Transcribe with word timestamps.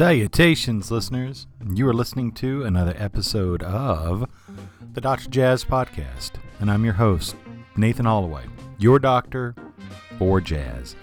Salutations, 0.00 0.90
listeners. 0.90 1.46
You 1.74 1.86
are 1.86 1.92
listening 1.92 2.32
to 2.32 2.64
another 2.64 2.94
episode 2.96 3.62
of 3.62 4.26
the 4.94 5.00
Dr. 5.02 5.28
Jazz 5.28 5.62
Podcast, 5.62 6.36
and 6.58 6.70
I'm 6.70 6.86
your 6.86 6.94
host, 6.94 7.36
Nathan 7.76 8.06
Holloway, 8.06 8.44
your 8.78 8.98
doctor 8.98 9.54
for 10.18 10.40
jazz. 10.40 10.96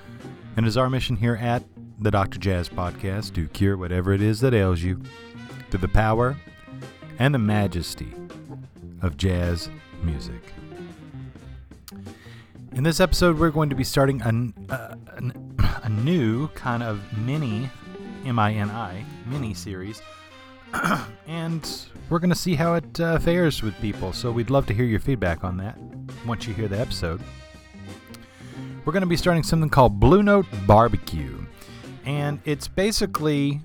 And 0.56 0.66
it 0.66 0.70
is 0.70 0.78
our 0.78 0.90
mission 0.90 1.16
here 1.16 1.36
at 1.36 1.64
the 2.00 2.10
Dr. 2.10 2.40
Jazz 2.40 2.70
Podcast 2.70 3.36
to 3.36 3.48
cure 3.50 3.78
whatever 3.78 4.14
it 4.14 4.22
is 4.24 4.40
that 4.40 4.56
ails 4.56 4.82
you 4.82 5.00
through 5.70 5.82
the 5.82 5.88
power 5.90 6.36
and 7.20 7.36
the 7.36 7.40
majesty 7.40 8.12
of 9.04 9.16
jazz 9.16 9.70
music. 10.02 10.42
In 12.72 12.84
this 12.84 13.00
episode, 13.00 13.38
we're 13.38 13.52
going 13.52 13.70
to 13.70 13.76
be 13.76 13.84
starting 13.84 14.24
a, 14.24 14.74
uh, 14.74 14.96
a, 15.60 15.82
a 15.84 15.90
new 15.90 16.48
kind 16.56 16.82
of 16.82 17.00
mini 17.16 17.70
M-I-N-I 18.28 19.04
mini 19.26 19.54
series, 19.54 20.02
and 21.28 21.88
we're 22.10 22.20
going 22.20 22.30
to 22.30 22.36
see 22.36 22.56
how 22.56 22.76
it 22.76 23.00
uh, 23.00 23.20
fares 23.20 23.64
with 23.64 23.80
people. 23.82 24.14
So 24.14 24.32
we'd 24.32 24.50
love 24.50 24.66
to 24.68 24.74
hear 24.74 24.86
your 24.86 25.00
feedback 25.00 25.44
on 25.44 25.58
that 25.58 25.78
once 26.26 26.48
you 26.48 26.54
hear 26.54 26.68
the 26.68 26.80
episode. 26.80 27.22
We're 28.86 28.94
going 28.94 29.02
to 29.02 29.08
be 29.08 29.18
starting 29.18 29.44
something 29.44 29.70
called 29.70 30.00
Blue 30.00 30.24
Note 30.24 30.46
Barbecue, 30.66 31.46
and 32.06 32.40
it's 32.46 32.68
basically 32.68 33.62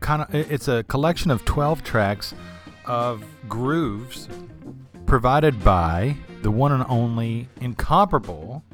kind 0.00 0.22
of 0.22 0.34
it's 0.34 0.68
a 0.68 0.82
collection 0.84 1.30
of 1.30 1.44
12 1.44 1.82
tracks 1.82 2.34
of 2.86 3.24
grooves 3.48 4.28
provided 5.06 5.62
by 5.62 6.16
the 6.42 6.50
one 6.50 6.72
and 6.72 6.84
only 6.88 7.48
incomparable 7.60 8.64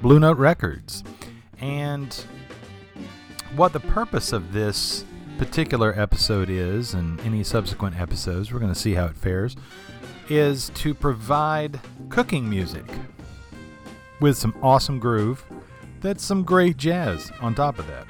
Blue 0.00 0.20
Note 0.20 0.38
Records. 0.38 1.02
And 1.60 2.24
what 3.56 3.72
the 3.72 3.80
purpose 3.80 4.32
of 4.32 4.52
this 4.52 5.04
particular 5.38 5.98
episode 5.98 6.48
is, 6.48 6.94
and 6.94 7.20
any 7.20 7.42
subsequent 7.44 7.98
episodes, 8.00 8.52
we're 8.52 8.60
going 8.60 8.72
to 8.72 8.78
see 8.78 8.94
how 8.94 9.06
it 9.06 9.16
fares, 9.16 9.56
is 10.28 10.70
to 10.74 10.94
provide 10.94 11.80
cooking 12.08 12.48
music 12.48 12.84
with 14.20 14.36
some 14.36 14.54
awesome 14.62 14.98
groove 14.98 15.44
that's 16.02 16.24
some 16.24 16.42
great 16.42 16.76
jazz 16.76 17.30
on 17.40 17.54
top 17.54 17.78
of 17.78 17.86
that. 17.86 18.06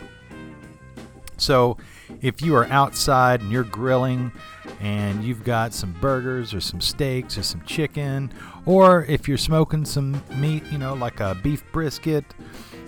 So, 1.36 1.76
if 2.20 2.40
you 2.40 2.54
are 2.54 2.66
outside 2.66 3.40
and 3.40 3.50
you're 3.50 3.64
grilling 3.64 4.32
and 4.80 5.22
you've 5.24 5.44
got 5.44 5.74
some 5.74 5.92
burgers 6.00 6.54
or 6.54 6.60
some 6.60 6.80
steaks 6.80 7.36
or 7.36 7.42
some 7.42 7.62
chicken, 7.62 8.32
or 8.64 9.04
if 9.06 9.28
you're 9.28 9.38
smoking 9.38 9.84
some 9.84 10.22
meat, 10.36 10.62
you 10.70 10.78
know, 10.78 10.94
like 10.94 11.20
a 11.20 11.34
beef 11.42 11.64
brisket, 11.72 12.24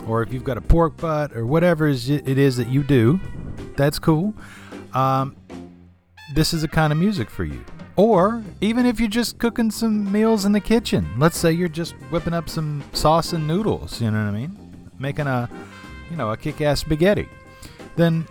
or 0.07 0.23
if 0.23 0.33
you've 0.33 0.45
got 0.45 0.57
a 0.57 0.61
pork 0.61 0.97
butt 0.97 1.37
or 1.37 1.47
whatever 1.47 1.89
it 1.89 1.99
is 2.39 2.57
that 2.57 2.69
you 2.69 2.83
do, 2.83 3.21
that's 3.77 3.99
cool. 3.99 4.35
Um, 4.93 5.37
this 6.35 6.55
is 6.55 6.63
the 6.63 6.69
kind 6.69 6.93
of 6.93 6.99
music 6.99 7.31
for 7.31 7.45
you. 7.45 7.65
Or 7.97 8.43
even 8.61 8.87
if 8.87 8.99
you're 8.99 9.09
just 9.09 9.39
cooking 9.39 9.71
some 9.71 10.11
meals 10.11 10.45
in 10.45 10.53
the 10.53 10.61
kitchen, 10.61 11.09
let's 11.17 11.37
say 11.37 11.53
you're 11.53 11.69
just 11.69 11.93
whipping 12.11 12.35
up 12.35 12.49
some 12.49 12.83
sauce 12.93 13.33
and 13.33 13.47
noodles, 13.47 14.01
you 14.01 14.11
know 14.11 14.25
what 14.25 14.35
I 14.35 14.39
mean? 14.39 14.91
Making 14.99 15.29
a, 15.29 15.49
you 16.11 16.17
know, 16.17 16.31
a 16.31 16.37
kick-ass 16.37 16.81
spaghetti. 16.81 17.29
Then 17.97 18.27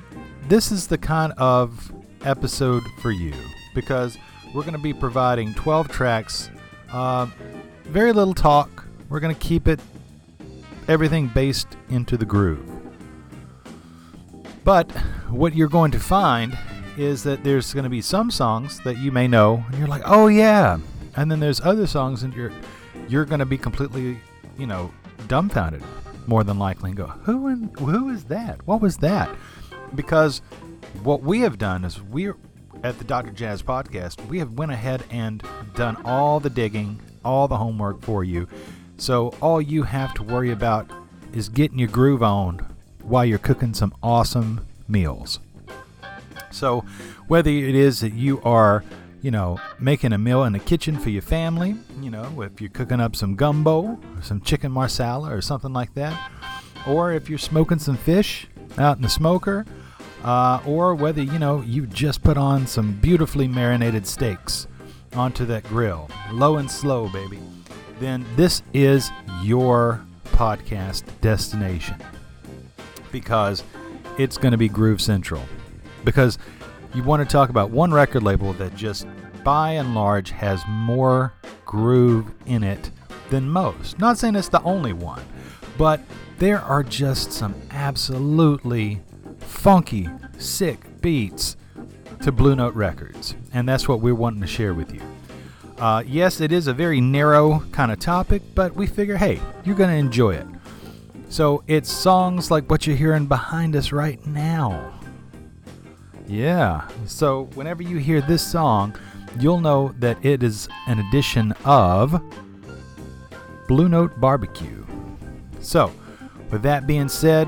this 0.49 0.71
is 0.71 0.87
the 0.87 0.97
kind 0.97 1.31
of 1.37 1.93
episode 2.25 2.83
for 3.01 3.11
you 3.11 3.33
because 3.73 4.17
we're 4.53 4.63
going 4.63 4.73
to 4.73 4.79
be 4.79 4.93
providing 4.93 5.53
12 5.53 5.87
tracks, 5.89 6.49
uh, 6.91 7.27
very 7.83 8.11
little 8.11 8.33
talk. 8.33 8.85
We're 9.09 9.21
going 9.21 9.33
to 9.33 9.41
keep 9.41 9.67
it 9.67 9.79
everything 10.87 11.27
based 11.27 11.77
into 11.89 12.17
the 12.17 12.25
groove. 12.25 12.69
But 14.63 14.91
what 15.29 15.55
you're 15.55 15.67
going 15.67 15.91
to 15.91 15.99
find 15.99 16.57
is 16.97 17.23
that 17.23 17.43
there's 17.43 17.73
going 17.73 17.83
to 17.83 17.89
be 17.89 18.01
some 18.01 18.31
songs 18.31 18.79
that 18.81 18.97
you 18.97 19.11
may 19.11 19.27
know 19.27 19.63
and 19.67 19.77
you're 19.77 19.87
like, 19.87 20.03
"Oh 20.05 20.27
yeah." 20.27 20.77
And 21.15 21.29
then 21.29 21.39
there's 21.39 21.61
other 21.61 21.87
songs 21.87 22.23
and 22.23 22.33
you're 22.33 22.51
you're 23.07 23.25
going 23.25 23.39
to 23.39 23.45
be 23.45 23.57
completely, 23.57 24.19
you 24.57 24.67
know, 24.67 24.91
dumbfounded 25.27 25.83
more 26.27 26.43
than 26.43 26.59
likely 26.59 26.91
and 26.91 26.97
go, 26.97 27.07
"Who 27.07 27.47
in, 27.47 27.69
who 27.79 28.09
is 28.09 28.25
that? 28.25 28.65
What 28.65 28.81
was 28.81 28.97
that?" 28.97 29.29
Because 29.95 30.41
what 31.03 31.21
we 31.21 31.41
have 31.41 31.57
done 31.57 31.83
is 31.83 32.01
we're 32.01 32.37
at 32.83 32.97
the 32.97 33.03
Dr. 33.03 33.31
Jazz 33.31 33.61
podcast, 33.61 34.25
we 34.27 34.39
have 34.39 34.53
went 34.53 34.71
ahead 34.71 35.03
and 35.09 35.43
done 35.75 35.97
all 36.05 36.39
the 36.39 36.49
digging, 36.49 36.99
all 37.23 37.47
the 37.47 37.57
homework 37.57 38.01
for 38.01 38.23
you 38.23 38.47
so 39.03 39.33
all 39.41 39.61
you 39.61 39.83
have 39.83 40.13
to 40.13 40.23
worry 40.23 40.49
about 40.49 40.89
is 41.33 41.49
getting 41.49 41.77
your 41.77 41.89
groove 41.89 42.23
on 42.23 42.65
while 43.01 43.25
you're 43.25 43.37
cooking 43.37 43.73
some 43.73 43.93
awesome 44.01 44.65
meals. 44.87 45.41
So 46.51 46.85
whether 47.27 47.49
it 47.49 47.75
is 47.75 47.99
that 47.99 48.13
you 48.13 48.41
are, 48.43 48.81
you 49.21 49.29
know, 49.29 49.59
making 49.77 50.13
a 50.13 50.17
meal 50.17 50.45
in 50.45 50.53
the 50.53 50.59
kitchen 50.59 50.97
for 50.97 51.09
your 51.09 51.21
family, 51.21 51.75
you 51.99 52.11
know, 52.11 52.41
if 52.43 52.61
you're 52.61 52.69
cooking 52.69 53.01
up 53.01 53.13
some 53.17 53.35
gumbo 53.35 53.99
some 54.21 54.39
chicken 54.39 54.71
marsala 54.71 55.35
or 55.35 55.41
something 55.41 55.73
like 55.73 55.93
that, 55.95 56.31
or 56.87 57.11
if 57.11 57.29
you're 57.29 57.37
smoking 57.37 57.79
some 57.79 57.97
fish 57.97 58.47
out 58.77 58.95
in 58.95 59.03
the 59.03 59.09
smoker, 59.09 59.65
uh, 60.23 60.61
or 60.65 60.95
whether, 60.95 61.21
you 61.21 61.39
know, 61.39 61.61
you 61.63 61.85
just 61.87 62.23
put 62.23 62.37
on 62.37 62.65
some 62.65 62.93
beautifully 63.01 63.49
marinated 63.49 64.07
steaks 64.07 64.65
onto 65.11 65.43
that 65.45 65.65
grill, 65.65 66.09
low 66.31 66.55
and 66.55 66.71
slow, 66.71 67.09
baby 67.09 67.39
then 68.03 68.25
this 68.35 68.61
is 68.73 69.11
your 69.41 70.05
podcast 70.25 71.05
destination 71.21 71.95
because 73.13 73.63
it's 74.17 74.37
going 74.37 74.51
to 74.51 74.57
be 74.57 74.67
Groove 74.67 75.01
Central. 75.01 75.41
Because 76.03 76.37
you 76.93 77.01
want 77.01 77.27
to 77.27 77.31
talk 77.31 77.49
about 77.49 77.69
one 77.71 77.93
record 77.93 78.23
label 78.23 78.51
that 78.53 78.75
just 78.75 79.07
by 79.45 79.71
and 79.71 79.95
large 79.95 80.31
has 80.31 80.61
more 80.67 81.33
groove 81.65 82.29
in 82.45 82.61
it 82.61 82.91
than 83.29 83.47
most. 83.47 83.97
Not 83.99 84.17
saying 84.17 84.35
it's 84.35 84.49
the 84.49 84.61
only 84.63 84.91
one, 84.91 85.23
but 85.77 86.01
there 86.39 86.59
are 86.59 86.83
just 86.83 87.31
some 87.31 87.55
absolutely 87.71 89.01
funky, 89.39 90.09
sick 90.37 91.01
beats 91.01 91.55
to 92.21 92.33
Blue 92.33 92.55
Note 92.55 92.75
Records, 92.75 93.35
and 93.53 93.67
that's 93.67 93.87
what 93.87 94.01
we're 94.01 94.13
wanting 94.13 94.41
to 94.41 94.47
share 94.47 94.73
with 94.73 94.93
you. 94.93 95.01
Uh, 95.83 96.01
yes, 96.07 96.39
it 96.39 96.53
is 96.53 96.67
a 96.67 96.73
very 96.73 97.01
narrow 97.01 97.59
kind 97.73 97.91
of 97.91 97.99
topic, 97.99 98.41
but 98.55 98.73
we 98.73 98.87
figure, 98.87 99.17
hey, 99.17 99.37
you're 99.65 99.75
going 99.75 99.89
to 99.89 99.97
enjoy 99.97 100.33
it. 100.33 100.47
So 101.27 101.61
it's 101.67 101.91
songs 101.91 102.49
like 102.49 102.71
what 102.71 102.87
you're 102.87 102.95
hearing 102.95 103.25
behind 103.25 103.75
us 103.75 103.91
right 103.91 104.25
now. 104.25 104.97
Yeah, 106.25 106.87
so 107.05 107.49
whenever 107.55 107.83
you 107.83 107.97
hear 107.97 108.21
this 108.21 108.41
song, 108.41 108.97
you'll 109.41 109.59
know 109.59 109.93
that 109.99 110.23
it 110.23 110.41
is 110.41 110.69
an 110.87 110.99
edition 110.99 111.51
of 111.65 112.17
Blue 113.67 113.89
Note 113.89 114.17
Barbecue. 114.21 114.85
So, 115.59 115.91
with 116.49 116.61
that 116.61 116.87
being 116.87 117.09
said, 117.09 117.45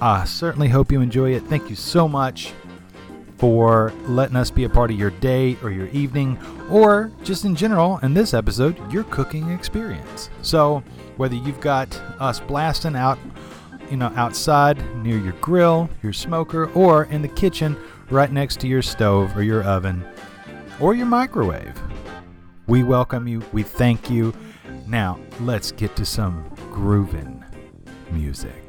I 0.00 0.24
certainly 0.24 0.68
hope 0.68 0.92
you 0.92 1.00
enjoy 1.00 1.34
it. 1.34 1.42
Thank 1.46 1.68
you 1.68 1.74
so 1.74 2.06
much 2.06 2.52
for 3.38 3.92
letting 4.06 4.36
us 4.36 4.50
be 4.50 4.64
a 4.64 4.68
part 4.68 4.90
of 4.90 4.98
your 4.98 5.10
day 5.10 5.56
or 5.62 5.70
your 5.70 5.88
evening, 5.88 6.38
or 6.70 7.10
just 7.22 7.44
in 7.44 7.54
general, 7.54 7.98
in 7.98 8.14
this 8.14 8.32
episode, 8.34 8.92
your 8.92 9.04
cooking 9.04 9.50
experience. 9.50 10.30
So, 10.42 10.82
whether 11.16 11.34
you've 11.34 11.60
got 11.60 11.94
us 12.20 12.40
blasting 12.40 12.96
out, 12.96 13.18
you 13.90 13.96
know, 13.96 14.12
outside 14.16 14.78
near 15.02 15.18
your 15.18 15.34
grill, 15.34 15.88
your 16.02 16.12
smoker, 16.12 16.70
or 16.72 17.04
in 17.04 17.22
the 17.22 17.28
kitchen 17.28 17.76
right 18.10 18.32
next 18.32 18.60
to 18.60 18.68
your 18.68 18.82
stove 18.82 19.36
or 19.36 19.42
your 19.42 19.62
oven 19.64 20.04
or 20.80 20.94
your 20.94 21.06
microwave, 21.06 21.80
we 22.66 22.82
welcome 22.82 23.28
you. 23.28 23.42
We 23.52 23.62
thank 23.62 24.10
you. 24.10 24.32
Now, 24.86 25.18
let's 25.40 25.72
get 25.72 25.96
to 25.96 26.04
some 26.04 26.48
grooving 26.70 27.44
music. 28.10 28.63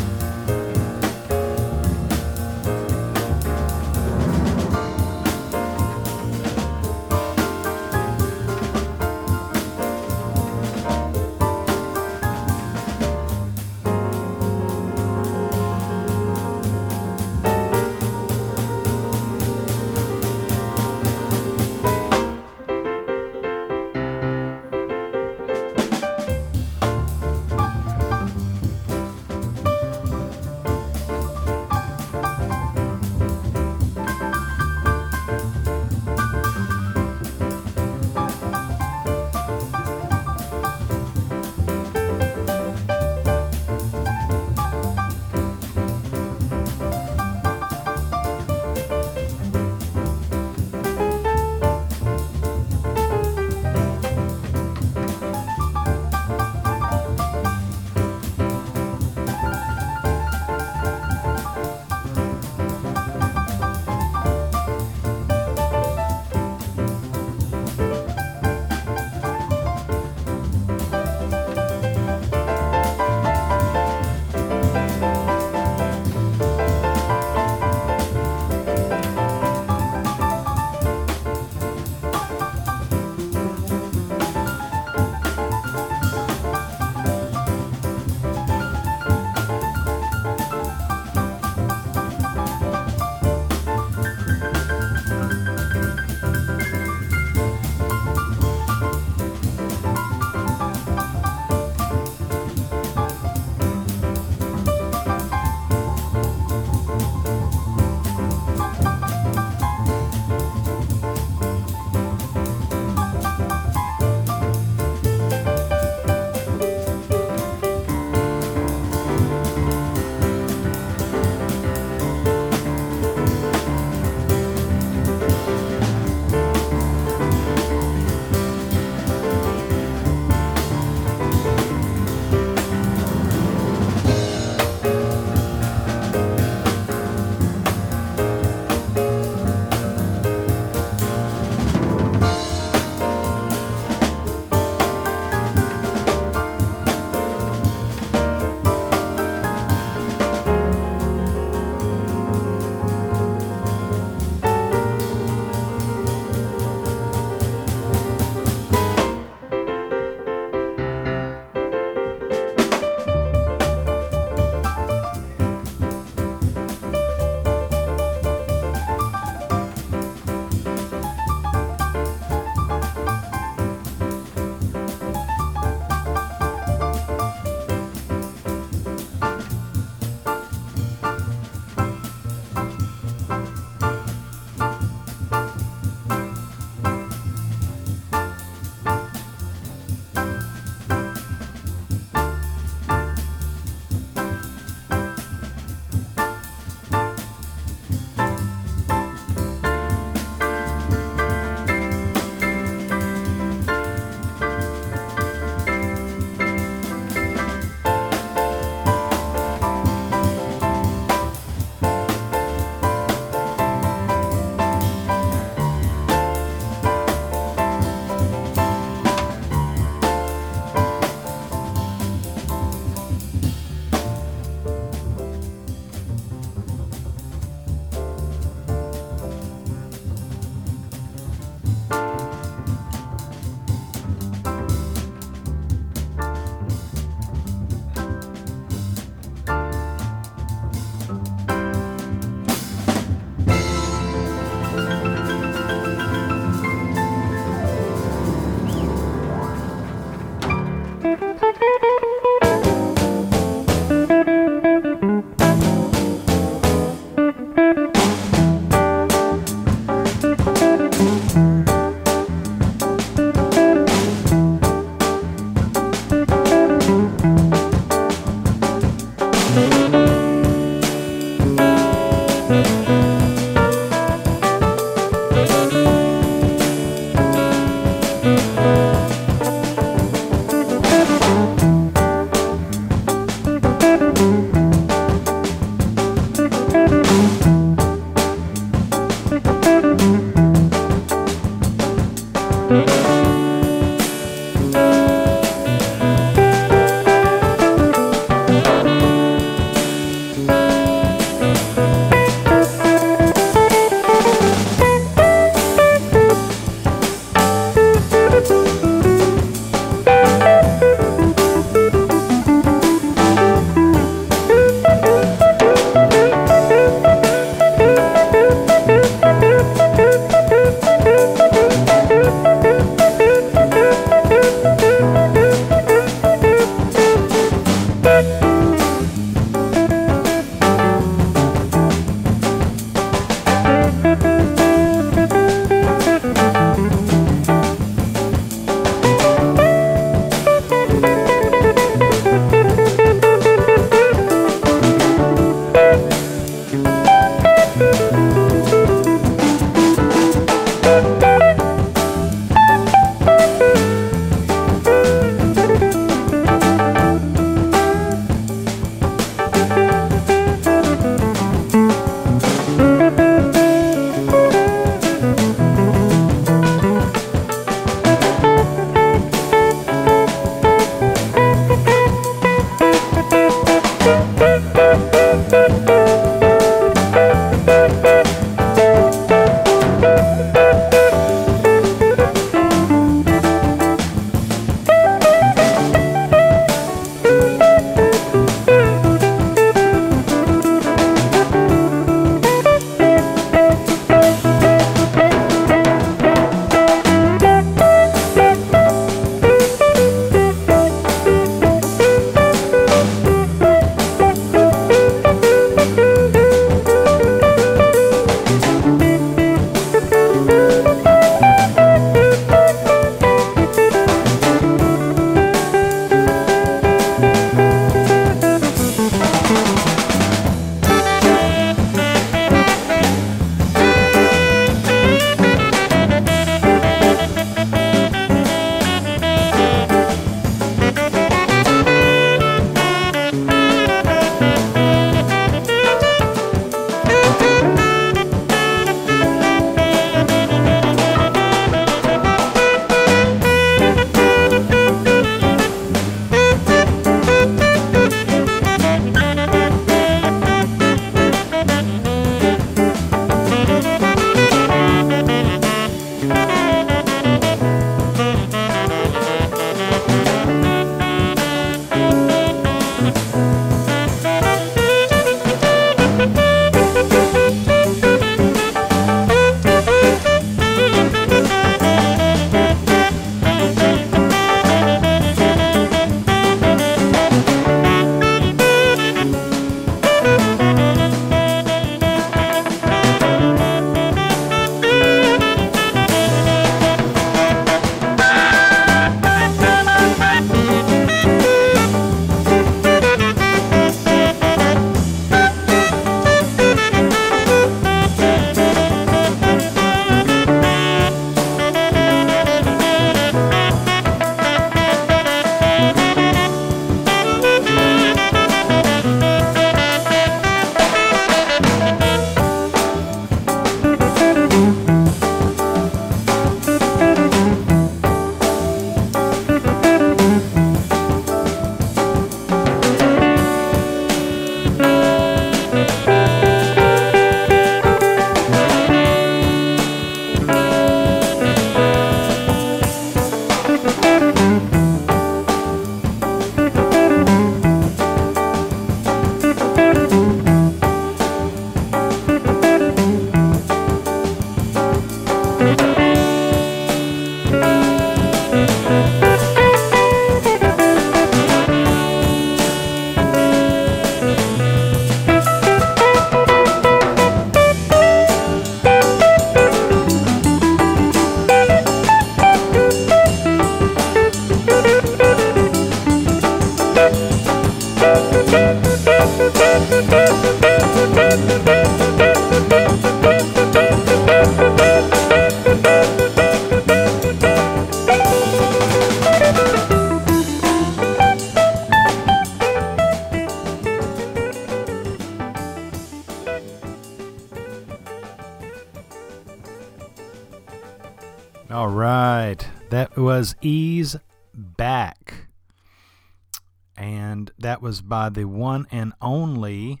That 597.60 597.80
was 597.82 598.00
by 598.00 598.28
the 598.28 598.46
one 598.46 598.86
and 598.90 599.12
only 599.20 600.00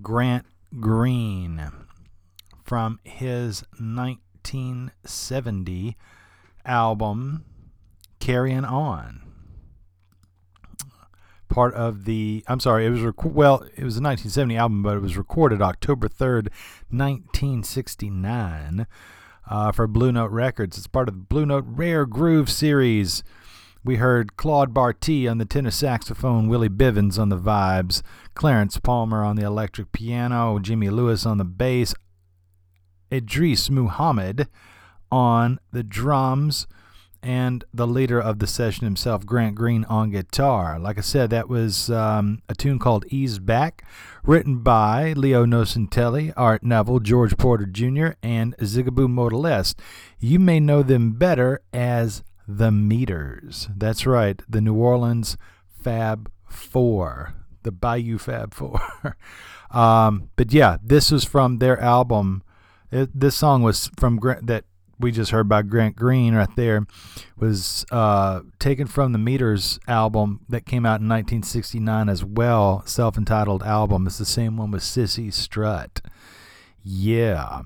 Grant 0.00 0.46
Green 0.80 1.70
from 2.64 2.98
his 3.04 3.62
1970 3.78 5.98
album 6.64 7.44
Carrying 8.20 8.64
On. 8.64 9.20
Part 11.48 11.74
of 11.74 12.06
the, 12.06 12.42
I'm 12.46 12.60
sorry, 12.60 12.86
it 12.86 12.90
was, 12.90 13.02
rec- 13.02 13.24
well, 13.24 13.56
it 13.56 13.84
was 13.84 13.98
a 13.98 14.02
1970 14.02 14.56
album, 14.56 14.82
but 14.82 14.96
it 14.96 15.02
was 15.02 15.18
recorded 15.18 15.60
October 15.60 16.08
3rd, 16.08 16.48
1969 16.88 18.86
uh, 19.50 19.72
for 19.72 19.86
Blue 19.86 20.12
Note 20.12 20.30
Records. 20.30 20.78
It's 20.78 20.86
part 20.86 21.08
of 21.08 21.14
the 21.14 21.20
Blue 21.20 21.44
Note 21.44 21.66
Rare 21.66 22.06
Groove 22.06 22.48
series. 22.48 23.22
We 23.84 23.96
heard 23.96 24.36
Claude 24.36 24.72
Bartee 24.72 25.28
on 25.28 25.38
the 25.38 25.44
tenor 25.44 25.72
saxophone, 25.72 26.46
Willie 26.46 26.68
Bivens 26.68 27.18
on 27.18 27.30
the 27.30 27.38
vibes, 27.38 28.00
Clarence 28.34 28.78
Palmer 28.78 29.24
on 29.24 29.34
the 29.34 29.44
electric 29.44 29.90
piano, 29.90 30.60
Jimmy 30.60 30.88
Lewis 30.88 31.26
on 31.26 31.38
the 31.38 31.44
bass, 31.44 31.92
Idris 33.12 33.70
Muhammad 33.70 34.46
on 35.10 35.58
the 35.72 35.82
drums, 35.82 36.68
and 37.24 37.64
the 37.74 37.86
leader 37.88 38.20
of 38.20 38.38
the 38.38 38.46
session 38.46 38.84
himself, 38.84 39.26
Grant 39.26 39.56
Green, 39.56 39.84
on 39.86 40.10
guitar. 40.10 40.78
Like 40.78 40.96
I 40.96 41.02
said, 41.02 41.30
that 41.30 41.48
was 41.48 41.90
um, 41.90 42.40
a 42.48 42.54
tune 42.54 42.78
called 42.78 43.04
Ease 43.08 43.40
Back, 43.40 43.84
written 44.22 44.58
by 44.58 45.12
Leo 45.14 45.44
Nocentelli, 45.44 46.32
Art 46.36 46.62
Neville, 46.62 47.00
George 47.00 47.36
Porter 47.36 47.66
Jr., 47.66 48.10
and 48.22 48.56
Zigaboo 48.58 49.08
Modeliste. 49.08 49.80
You 50.20 50.38
may 50.38 50.60
know 50.60 50.84
them 50.84 51.12
better 51.12 51.60
as 51.72 52.22
the 52.56 52.70
Meters. 52.70 53.68
That's 53.76 54.06
right, 54.06 54.40
the 54.48 54.60
New 54.60 54.74
Orleans 54.74 55.36
Fab 55.82 56.30
Four, 56.48 57.34
the 57.62 57.72
Bayou 57.72 58.18
Fab 58.18 58.54
Four. 58.54 58.80
um, 59.70 60.30
but 60.36 60.52
yeah, 60.52 60.76
this 60.82 61.10
was 61.10 61.24
from 61.24 61.58
their 61.58 61.80
album. 61.80 62.42
It, 62.90 63.08
this 63.18 63.36
song 63.36 63.62
was 63.62 63.90
from 63.96 64.20
that 64.42 64.64
we 64.98 65.10
just 65.10 65.32
heard 65.32 65.48
by 65.48 65.62
Grant 65.62 65.96
Green 65.96 66.34
right 66.34 66.54
there 66.54 66.86
was 67.36 67.84
uh, 67.90 68.40
taken 68.60 68.86
from 68.86 69.12
the 69.12 69.18
Meters 69.18 69.80
album 69.88 70.40
that 70.48 70.64
came 70.64 70.86
out 70.86 71.00
in 71.00 71.08
1969 71.08 72.08
as 72.08 72.24
well, 72.24 72.82
self 72.86 73.18
entitled 73.18 73.62
album. 73.62 74.06
It's 74.06 74.18
the 74.18 74.24
same 74.24 74.56
one 74.56 74.70
with 74.70 74.82
Cissy 74.82 75.30
Strut. 75.30 76.00
Yeah. 76.82 77.62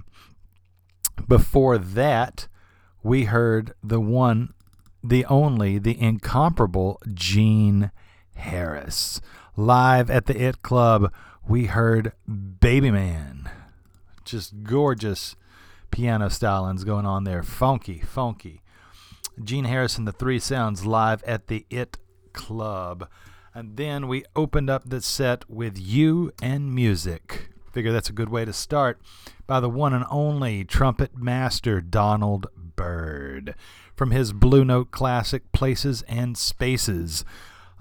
Before 1.29 1.77
that, 1.79 2.49
we 3.03 3.25
heard 3.25 3.73
the 3.83 4.01
one, 4.01 4.55
the 5.09 5.25
only, 5.27 5.79
the 5.79 6.01
incomparable 6.01 7.01
Gene 7.13 7.91
Harris. 8.35 9.21
Live 9.57 10.11
at 10.11 10.27
the 10.27 10.41
It 10.41 10.63
Club, 10.63 11.13
we 11.49 11.67
heard 11.67 12.13
Baby 12.27 12.91
Man. 12.91 13.49
Just 14.25 14.63
gorgeous 14.65 15.37
piano 15.91 16.27
stylings 16.27 16.85
going 16.85 17.07
on 17.07 17.25
there. 17.25 17.43
Funky, 17.43 18.01
funky. 18.01 18.63
Gene 19.43 19.65
Harris 19.65 19.97
and 19.97 20.07
the 20.07 20.13
Three 20.13 20.39
Sounds 20.39 20.85
live 20.85 21.23
at 21.25 21.47
the 21.47 21.67
It 21.71 21.99
Club. 22.33 23.09
And 23.55 23.77
then 23.77 24.09
we 24.09 24.25
opened 24.35 24.69
up 24.69 24.89
the 24.89 25.01
set 25.01 25.49
with 25.49 25.79
You 25.79 26.33
and 26.43 26.75
Music. 26.75 27.51
Figure 27.73 27.93
that's 27.93 28.11
a 28.11 28.15
good 28.15 28.29
way 28.29 28.45
to 28.45 28.53
start 28.53 29.01
by 29.47 29.61
the 29.61 29.71
one 29.71 29.93
and 29.95 30.05
only 30.11 30.65
trumpet 30.65 31.17
master 31.17 31.81
Donald 31.81 32.47
Byrd 32.57 33.55
from 33.97 34.11
his 34.11 34.33
Blue 34.33 34.65
Note 34.65 34.91
classic 34.91 35.51
Places 35.53 36.03
and 36.03 36.37
Spaces. 36.37 37.25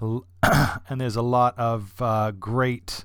and 0.00 1.00
there's 1.00 1.16
a 1.16 1.22
lot 1.22 1.56
of 1.58 1.94
uh, 2.00 2.32
great, 2.32 3.04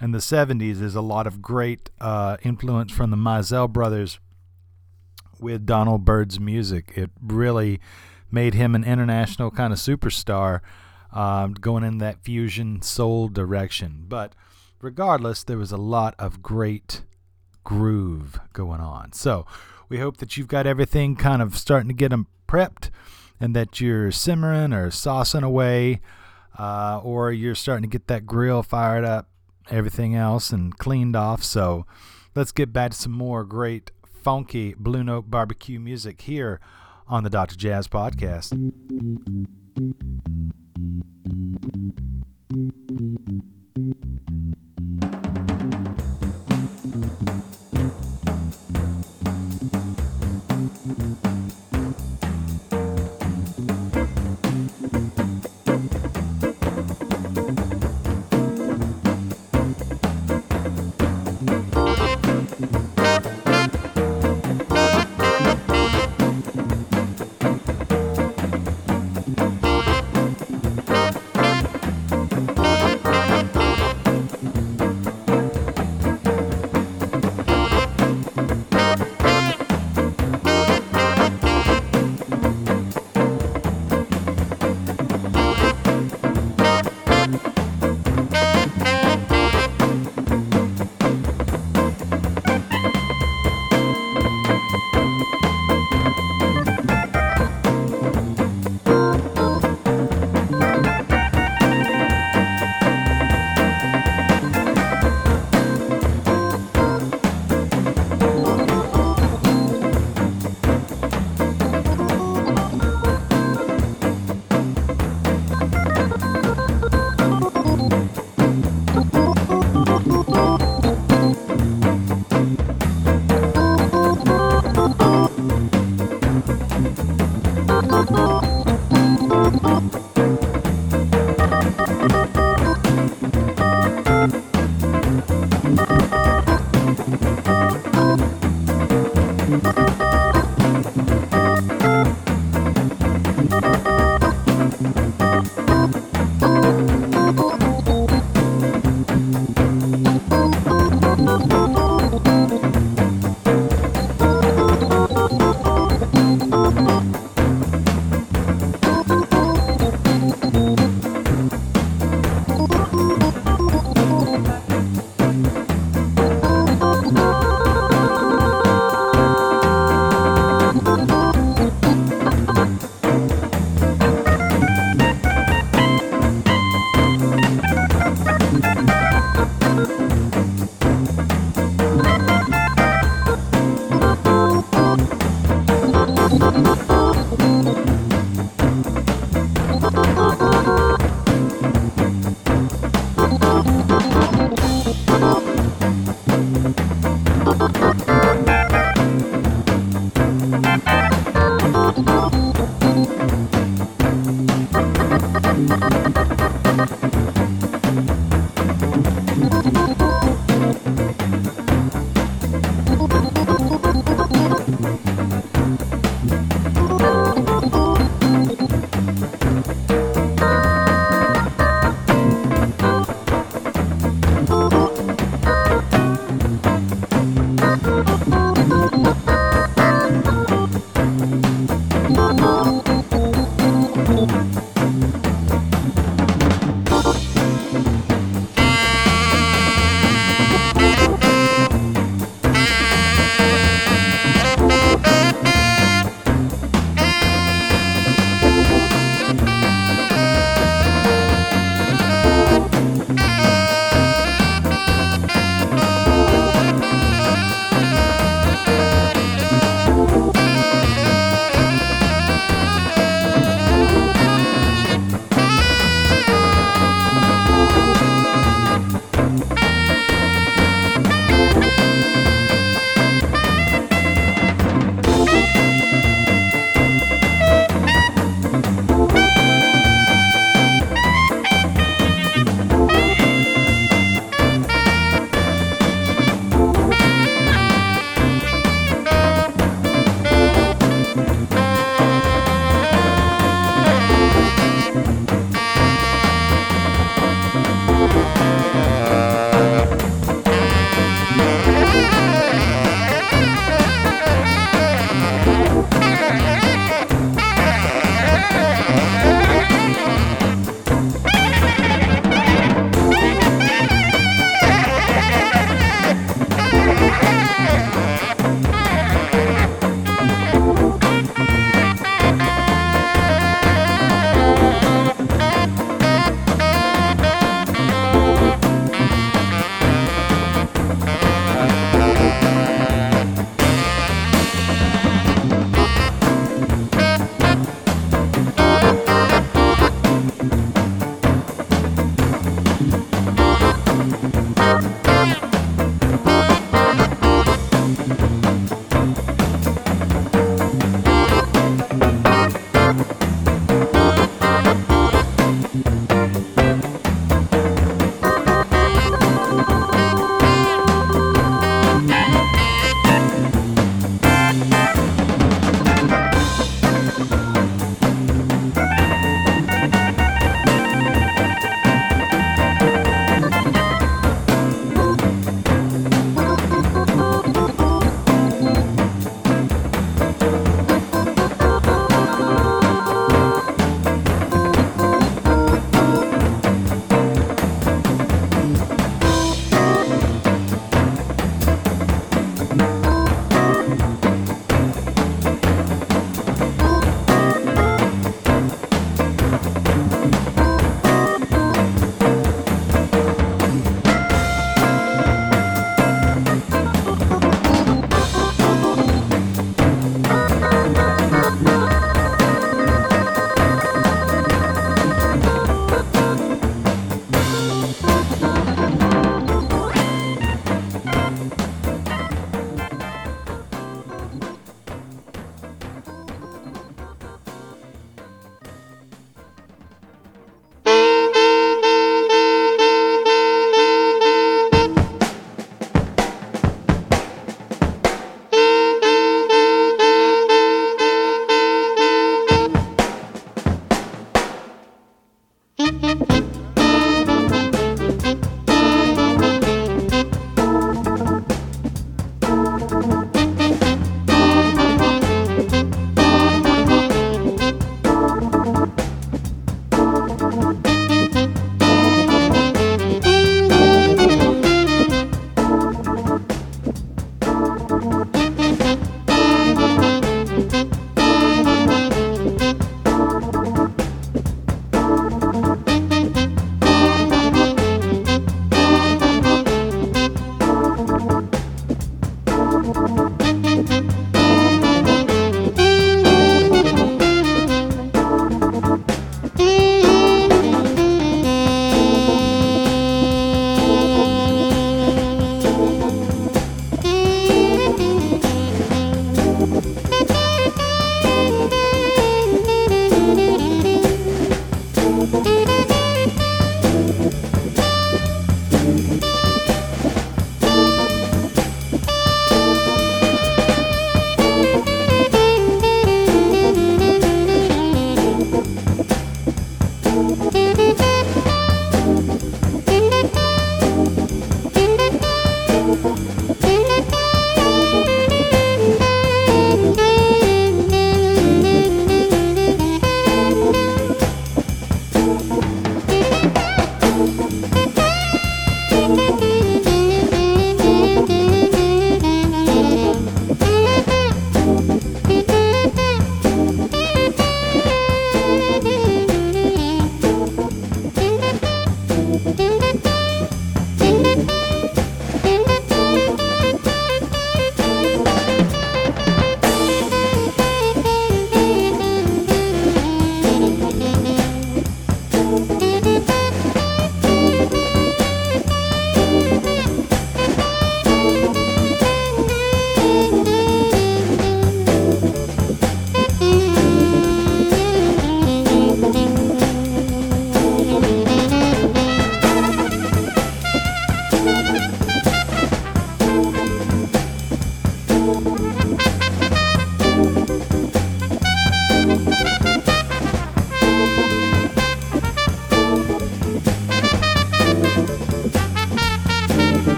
in 0.00 0.12
the 0.12 0.18
70s, 0.18 0.76
there's 0.76 0.94
a 0.94 1.00
lot 1.02 1.26
of 1.26 1.42
great 1.42 1.90
uh, 2.00 2.36
influence 2.42 2.92
from 2.92 3.10
the 3.10 3.16
Mizell 3.16 3.70
brothers 3.70 4.18
with 5.40 5.66
Donald 5.66 6.04
Byrd's 6.04 6.38
music. 6.38 6.92
It 6.94 7.10
really 7.20 7.80
made 8.30 8.54
him 8.54 8.74
an 8.74 8.84
international 8.84 9.50
kind 9.50 9.72
of 9.72 9.78
superstar 9.78 10.60
uh, 11.12 11.48
going 11.48 11.84
in 11.84 11.98
that 11.98 12.22
fusion 12.22 12.80
soul 12.80 13.28
direction. 13.28 14.04
But 14.08 14.34
regardless, 14.80 15.44
there 15.44 15.58
was 15.58 15.72
a 15.72 15.76
lot 15.76 16.14
of 16.18 16.42
great 16.42 17.02
groove 17.64 18.40
going 18.52 18.80
on. 18.80 19.12
So 19.12 19.46
we 19.88 19.98
hope 19.98 20.16
that 20.18 20.36
you've 20.36 20.48
got 20.48 20.66
everything 20.66 21.16
kind 21.16 21.42
of 21.42 21.56
starting 21.56 21.88
to 21.88 21.94
get 21.94 22.08
them 22.10 22.26
prepped 22.52 22.90
and 23.40 23.56
that 23.56 23.80
you're 23.80 24.10
simmering 24.10 24.72
or 24.74 24.90
saucing 24.90 25.42
away 25.42 26.00
uh, 26.58 27.00
or 27.02 27.32
you're 27.32 27.54
starting 27.54 27.82
to 27.82 27.88
get 27.88 28.08
that 28.08 28.26
grill 28.26 28.62
fired 28.62 29.04
up, 29.04 29.30
everything 29.70 30.14
else, 30.14 30.50
and 30.50 30.76
cleaned 30.76 31.16
off. 31.16 31.42
So 31.42 31.86
let's 32.34 32.52
get 32.52 32.72
back 32.72 32.90
to 32.90 32.96
some 32.96 33.12
more 33.12 33.44
great 33.44 33.90
funky 34.22 34.74
Blue 34.74 35.02
Note 35.02 35.30
barbecue 35.30 35.80
music 35.80 36.20
here 36.22 36.60
on 37.08 37.24
the 37.24 37.30
Dr. 37.30 37.56
Jazz 37.56 37.88
Podcast. 37.88 38.52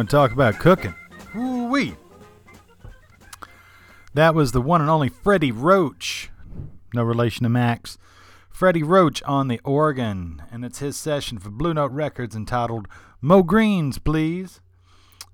want 0.00 0.08
to 0.08 0.16
talk 0.16 0.32
about 0.32 0.58
cooking? 0.58 0.94
Ooh 1.36 1.66
wee. 1.66 1.94
That 4.14 4.34
was 4.34 4.52
the 4.52 4.62
one 4.62 4.80
and 4.80 4.88
only 4.88 5.10
Freddie 5.10 5.52
Roach. 5.52 6.30
No 6.94 7.02
relation 7.02 7.44
to 7.44 7.50
Max. 7.50 7.98
Freddie 8.48 8.82
Roach 8.82 9.22
on 9.24 9.48
the 9.48 9.60
organ, 9.62 10.42
and 10.50 10.64
it's 10.64 10.78
his 10.78 10.96
session 10.96 11.38
for 11.38 11.50
Blue 11.50 11.74
Note 11.74 11.92
Records 11.92 12.34
entitled 12.34 12.88
Mo 13.20 13.42
Greens, 13.42 13.98
Please. 13.98 14.62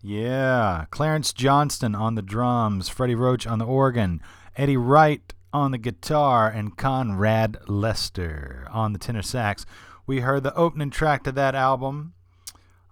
Yeah, 0.03 0.87
Clarence 0.91 1.33
Johnston 1.33 1.95
on 1.95 2.17
the 2.17 2.23
drums, 2.23 2.89
Freddie 2.89 3.15
Roach 3.15 3.47
on 3.47 3.61
the 3.61 3.67
organ, 3.67 4.21
Eddie 4.57 4.77
Wright 4.77 5.33
on 5.53 5.71
the 5.71 5.79
guitar, 5.79 6.49
and 6.49 6.77
Conrad 6.77 7.57
Lester 7.69 8.67
on 8.73 8.93
the 8.93 8.99
tenor 8.99 9.23
sax. 9.23 9.65
We 10.09 10.23
heard 10.23 10.43
the 10.43 10.55
opening 10.57 10.91
track 10.91 11.23
to 11.23 11.31
that 11.33 11.55
album. 11.55 12.15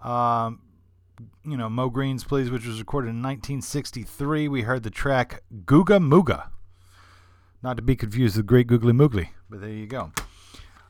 Um, 0.04 0.60
you 1.46 1.56
know, 1.56 1.68
Mo 1.68 1.90
Greens 1.90 2.24
Please, 2.24 2.50
which 2.50 2.66
was 2.66 2.78
recorded 2.78 3.08
in 3.08 3.22
1963. 3.22 4.48
We 4.48 4.62
heard 4.62 4.82
the 4.82 4.90
track 4.90 5.42
Googa 5.64 6.00
Mooga. 6.02 6.48
Not 7.62 7.76
to 7.76 7.82
be 7.82 7.96
confused 7.96 8.36
with 8.36 8.46
Great 8.46 8.66
Googly 8.66 8.92
Moogly, 8.92 9.28
but 9.50 9.60
there 9.60 9.70
you 9.70 9.86
go. 9.86 10.12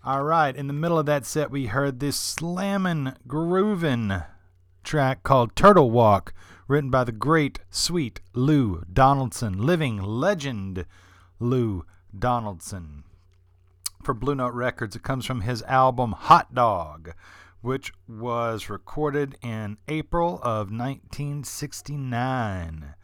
All 0.04 0.22
right, 0.22 0.54
in 0.54 0.66
the 0.66 0.72
middle 0.72 0.98
of 0.98 1.06
that 1.06 1.26
set, 1.26 1.50
we 1.50 1.66
heard 1.66 1.98
this 1.98 2.16
slammin', 2.16 3.16
groovin' 3.26 4.24
track 4.84 5.22
called 5.22 5.56
Turtle 5.56 5.90
Walk, 5.90 6.32
written 6.68 6.90
by 6.90 7.04
the 7.04 7.12
great, 7.12 7.60
sweet 7.70 8.20
Lou 8.32 8.84
Donaldson, 8.92 9.58
living 9.58 10.00
legend 10.02 10.84
Lou 11.40 11.84
Donaldson. 12.16 13.04
For 14.02 14.14
Blue 14.14 14.34
Note 14.34 14.54
Records, 14.54 14.94
it 14.94 15.02
comes 15.02 15.24
from 15.24 15.40
his 15.40 15.62
album 15.62 16.12
Hot 16.12 16.54
Dog 16.54 17.14
which 17.64 17.92
was 18.06 18.68
recorded 18.68 19.38
in 19.42 19.78
April 19.88 20.38
of 20.42 20.70
1969. 20.70 22.94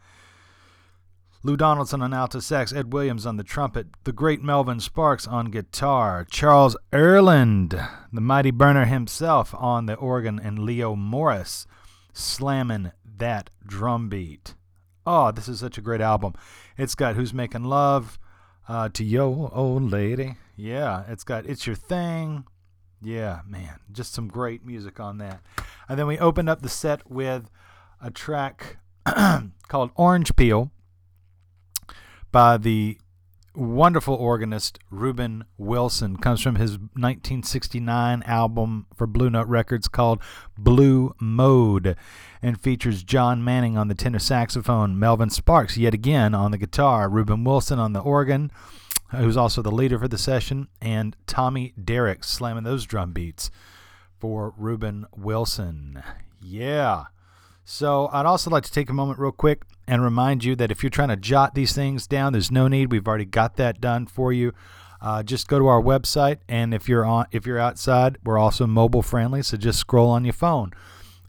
Lou 1.43 1.57
Donaldson 1.57 2.03
on 2.03 2.13
alto 2.13 2.39
sax, 2.39 2.71
Ed 2.71 2.93
Williams 2.93 3.25
on 3.25 3.37
the 3.37 3.43
trumpet, 3.43 3.87
the 4.03 4.11
great 4.11 4.43
Melvin 4.43 4.79
Sparks 4.79 5.25
on 5.25 5.47
guitar, 5.47 6.27
Charles 6.29 6.77
Earland, 6.93 7.71
the 8.13 8.21
mighty 8.21 8.51
burner 8.51 8.85
himself 8.85 9.55
on 9.57 9.87
the 9.87 9.95
organ, 9.95 10.39
and 10.39 10.59
Leo 10.59 10.95
Morris 10.95 11.65
slamming 12.13 12.91
that 13.17 13.49
drum 13.65 14.09
beat. 14.09 14.53
Oh, 15.07 15.31
this 15.31 15.47
is 15.47 15.59
such 15.59 15.79
a 15.79 15.81
great 15.81 16.01
album. 16.01 16.35
It's 16.77 16.93
got 16.93 17.15
Who's 17.15 17.33
Making 17.33 17.63
Love 17.63 18.19
uh, 18.69 18.89
to 18.89 19.03
Yo 19.03 19.49
Old 19.51 19.91
Lady. 19.91 20.35
Yeah, 20.55 21.05
it's 21.07 21.23
got 21.23 21.47
It's 21.47 21.65
Your 21.65 21.75
Thing, 21.75 22.45
yeah, 23.01 23.41
man, 23.47 23.79
just 23.91 24.13
some 24.13 24.27
great 24.27 24.65
music 24.65 24.99
on 24.99 25.17
that. 25.17 25.41
And 25.89 25.97
then 25.97 26.07
we 26.07 26.17
opened 26.19 26.49
up 26.49 26.61
the 26.61 26.69
set 26.69 27.09
with 27.09 27.49
a 28.01 28.11
track 28.11 28.77
called 29.67 29.91
Orange 29.95 30.35
Peel 30.35 30.71
by 32.31 32.57
the 32.57 32.97
wonderful 33.53 34.15
organist 34.15 34.79
Reuben 34.89 35.43
Wilson 35.57 36.15
comes 36.15 36.41
from 36.41 36.55
his 36.55 36.71
1969 36.77 38.23
album 38.23 38.85
for 38.95 39.05
Blue 39.05 39.29
Note 39.29 39.47
Records 39.47 39.87
called 39.87 40.21
Blue 40.57 41.13
Mode 41.19 41.97
and 42.41 42.59
features 42.59 43.03
John 43.03 43.43
Manning 43.43 43.77
on 43.77 43.87
the 43.89 43.95
tenor 43.95 44.19
saxophone, 44.19 44.97
Melvin 44.97 45.29
Sparks 45.29 45.75
yet 45.75 45.93
again 45.93 46.33
on 46.33 46.51
the 46.51 46.57
guitar, 46.57 47.09
Reuben 47.09 47.43
Wilson 47.43 47.77
on 47.77 47.93
the 47.93 47.99
organ, 47.99 48.51
who's 49.11 49.37
also 49.37 49.61
the 49.61 49.71
leader 49.71 49.99
for 49.99 50.07
the 50.07 50.17
session, 50.17 50.67
and 50.81 51.15
Tommy 51.27 51.73
Derrick 51.81 52.23
slamming 52.23 52.63
those 52.63 52.85
drum 52.85 53.11
beats 53.11 53.51
for 54.19 54.53
Reuben 54.57 55.05
Wilson. 55.15 56.01
Yeah. 56.41 57.05
So 57.63 58.09
I'd 58.11 58.25
also 58.25 58.49
like 58.49 58.63
to 58.63 58.71
take 58.71 58.89
a 58.89 58.93
moment 58.93 59.19
real 59.19 59.31
quick 59.31 59.63
and 59.87 60.03
remind 60.03 60.43
you 60.43 60.55
that 60.55 60.71
if 60.71 60.83
you're 60.83 60.89
trying 60.89 61.09
to 61.09 61.15
jot 61.15 61.55
these 61.55 61.73
things 61.73 62.07
down, 62.07 62.33
there's 62.33 62.51
no 62.51 62.67
need. 62.67 62.91
We've 62.91 63.07
already 63.07 63.25
got 63.25 63.57
that 63.57 63.81
done 63.81 64.07
for 64.07 64.33
you. 64.33 64.53
Uh, 65.01 65.23
just 65.23 65.47
go 65.47 65.57
to 65.57 65.67
our 65.67 65.81
website, 65.81 66.37
and 66.47 66.73
if 66.73 66.87
you're 66.87 67.05
on, 67.05 67.25
if 67.31 67.45
you're 67.45 67.57
outside, 67.57 68.19
we're 68.23 68.37
also 68.37 68.67
mobile 68.67 69.01
friendly. 69.01 69.41
So 69.41 69.57
just 69.57 69.79
scroll 69.79 70.09
on 70.09 70.23
your 70.23 70.33
phone. 70.33 70.71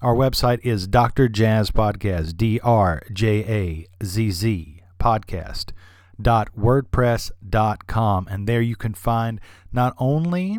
Our 0.03 0.14
website 0.14 0.61
is 0.62 0.87
Dr. 0.87 1.28
Jazz 1.28 1.70
Podcast, 1.70 2.37
D 2.37 2.61
R 2.62 3.03
J 3.12 3.87
A 4.01 4.05
Z 4.05 4.30
Z 4.33 4.83
Podcast 5.01 5.72
dot 6.21 6.49
wordpress.com 6.57 8.29
and 8.31 8.47
there 8.47 8.61
you 8.61 8.77
can 8.77 8.95
find 8.95 9.41
not 9.73 9.95
only 9.99 10.59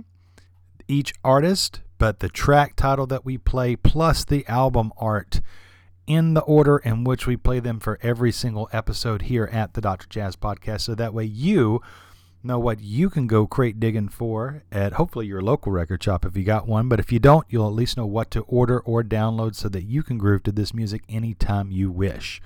each 0.88 1.14
artist 1.24 1.82
but 1.98 2.20
the 2.20 2.30
track 2.30 2.76
title 2.76 3.08
that 3.08 3.24
we 3.24 3.38
play 3.38 3.76
plus 3.76 4.26
the 4.26 4.46
album 4.48 4.92
art 4.98 5.42
in 6.06 6.34
the 6.34 6.42
order 6.42 6.78
in 6.80 7.04
which 7.04 7.26
we 7.28 7.38
play 7.38 7.60
them 7.60 7.80
for 7.80 7.98
every 8.02 8.32
single 8.32 8.70
episode 8.74 9.24
here 9.24 9.50
at 9.52 9.74
the 9.74 9.82
Dr. 9.82 10.08
Jazz 10.10 10.36
Podcast. 10.36 10.82
So 10.82 10.96
that 10.96 11.14
way 11.14 11.24
you 11.24 11.82
know 12.44 12.60
what 12.60 12.82
you 12.82 13.10
can 13.10 13.26
go 13.26 13.48
crate 13.48 13.80
digging 13.80 14.10
for 14.10 14.64
at 14.72 14.94
hopefully 14.94 15.28
your 15.28 15.42
local 15.42 15.72
record 15.72 16.04
shop 16.04 16.26
if 16.26 16.36
you 16.36 16.44
got 16.44 16.68
one. 16.68 16.90
But 16.90 17.00
if 17.00 17.12
you 17.12 17.20
don't, 17.20 17.48
you'll 17.50 17.68
at 17.68 17.74
least 17.74 17.96
know 17.96 18.06
what 18.06 18.32
to 18.32 18.42
order 18.42 18.82
or 18.82 19.02
download 19.04 19.56
so 19.56 19.70
that 19.70 19.84
you 19.84 20.04
can 20.04 20.18
groove 20.18 20.44
to 20.44 20.52
this 20.52 20.74
music 20.74 21.04
anytime 21.08 21.72
you 21.72 21.90
wish. 21.90 22.42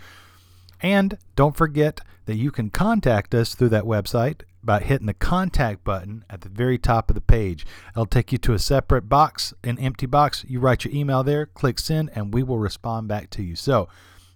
And 0.81 1.17
don't 1.35 1.55
forget 1.55 2.01
that 2.25 2.35
you 2.35 2.51
can 2.51 2.69
contact 2.69 3.33
us 3.33 3.55
through 3.55 3.69
that 3.69 3.85
website 3.85 4.41
by 4.63 4.81
hitting 4.81 5.07
the 5.07 5.13
contact 5.13 5.83
button 5.83 6.25
at 6.29 6.41
the 6.41 6.49
very 6.49 6.77
top 6.77 7.09
of 7.09 7.15
the 7.15 7.21
page. 7.21 7.65
It'll 7.91 8.05
take 8.05 8.31
you 8.31 8.37
to 8.39 8.53
a 8.53 8.59
separate 8.59 9.07
box, 9.07 9.53
an 9.63 9.79
empty 9.79 10.05
box. 10.05 10.45
You 10.47 10.59
write 10.59 10.83
your 10.83 10.93
email 10.93 11.23
there, 11.23 11.45
click 11.45 11.79
send, 11.79 12.11
and 12.13 12.33
we 12.33 12.43
will 12.43 12.59
respond 12.59 13.07
back 13.07 13.29
to 13.31 13.43
you. 13.43 13.55
So, 13.55 13.87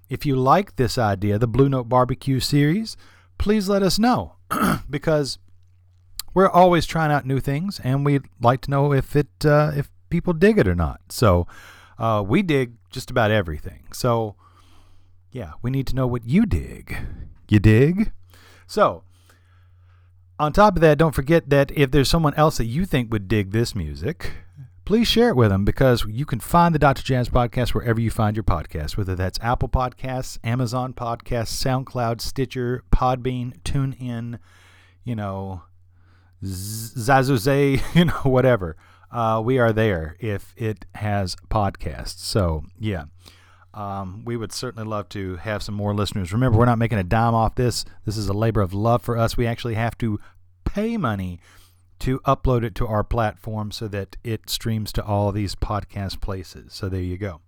if 0.10 0.26
you 0.26 0.36
like 0.36 0.76
this 0.76 0.98
idea, 0.98 1.38
the 1.38 1.48
Blue 1.48 1.70
Note 1.70 1.88
Barbecue 1.88 2.40
series, 2.40 2.98
please 3.38 3.70
let 3.70 3.84
us 3.84 3.98
know 3.98 4.36
because 4.90 5.38
we're 6.34 6.50
always 6.50 6.86
trying 6.86 7.12
out 7.12 7.26
new 7.26 7.40
things, 7.40 7.80
and 7.84 8.06
we'd 8.06 8.26
like 8.42 8.62
to 8.62 8.72
know 8.72 8.94
if 8.94 9.16
it 9.16 9.46
uh, 9.46 9.72
if 9.76 9.90
people 10.10 10.34
dig 10.34 10.58
it 10.58 10.68
or 10.68 10.76
not. 10.76 11.02
So, 11.10 11.46
uh, 12.00 12.24
we 12.26 12.42
dig 12.42 12.74
just 12.90 13.12
about 13.12 13.32
everything. 13.32 13.84
So, 13.94 14.36
yeah, 15.32 15.54
we 15.62 15.72
need 15.72 15.88
to 15.88 15.96
know 15.96 16.08
what 16.08 16.26
you 16.26 16.46
dig. 16.46 16.98
You 17.50 17.60
dig? 17.60 18.12
So, 18.68 19.04
on 20.40 20.54
top 20.54 20.76
of 20.76 20.82
that, 20.82 20.98
don't 20.98 21.16
forget 21.16 21.50
that 21.50 21.72
if 21.72 21.92
there's 21.92 22.10
someone 22.10 22.34
else 22.36 22.58
that 22.58 22.66
you 22.66 22.86
think 22.86 23.12
would 23.12 23.28
dig 23.28 23.52
this 23.52 23.76
music, 23.76 24.32
please 24.86 25.08
share 25.08 25.30
it 25.30 25.36
with 25.36 25.50
them 25.50 25.64
because 25.64 26.06
you 26.06 26.26
can 26.26 26.40
find 26.40 26.74
the 26.74 26.80
Dr. 26.80 27.04
Jazz 27.04 27.30
podcast 27.30 27.74
wherever 27.74 28.00
you 28.02 28.10
find 28.10 28.36
your 28.36 28.44
podcast, 28.44 28.98
whether 28.98 29.16
that's 29.16 29.40
Apple 29.42 29.70
Podcasts, 29.70 30.38
Amazon 30.44 30.94
Podcasts, 30.94 31.56
SoundCloud, 31.64 32.22
Stitcher, 32.22 32.84
Podbean, 32.92 33.62
TuneIn, 33.62 34.40
you 35.04 35.16
know, 35.16 35.64
Zazuzay, 36.44 37.82
you 37.96 38.06
know, 38.06 38.22
whatever. 38.24 38.76
Uh, 39.12 39.42
we 39.44 39.60
are 39.60 39.74
there 39.74 40.16
if 40.20 40.54
it 40.58 40.86
has 40.96 41.36
podcasts. 41.50 42.20
So, 42.20 42.64
yeah. 42.80 43.06
Um, 43.74 44.24
we 44.26 44.36
would 44.36 44.52
certainly 44.52 44.88
love 44.88 45.08
to 45.10 45.38
have 45.38 45.64
some 45.64 45.76
more 45.76 45.94
listeners. 45.94 46.34
Remember, 46.34 46.58
we're 46.58 46.66
not 46.66 46.78
making 46.78 46.98
a 46.98 47.04
dime 47.04 47.34
off 47.34 47.56
this. 47.56 47.86
This 48.06 48.18
is 48.18 48.28
a 48.28 48.34
labor 48.34 48.62
of 48.62 48.74
love 48.74 49.02
for 49.02 49.18
us. 49.18 49.38
We 49.38 49.48
actually 49.48 49.76
have 49.76 49.98
to 50.00 50.20
pay 50.66 50.98
money 50.98 51.40
to 52.00 52.20
upload 52.22 52.64
it 52.64 52.76
to 52.76 52.88
our 52.88 53.04
platform 53.04 53.72
so 53.72 53.88
that 53.88 54.18
it 54.24 54.50
streams 54.50 54.92
to 54.92 55.06
all 55.06 55.32
these 55.32 55.56
podcast 55.56 56.20
places. 56.20 56.74
So 56.74 56.90
there 56.90 57.02
you 57.02 57.18
go. 57.18 57.42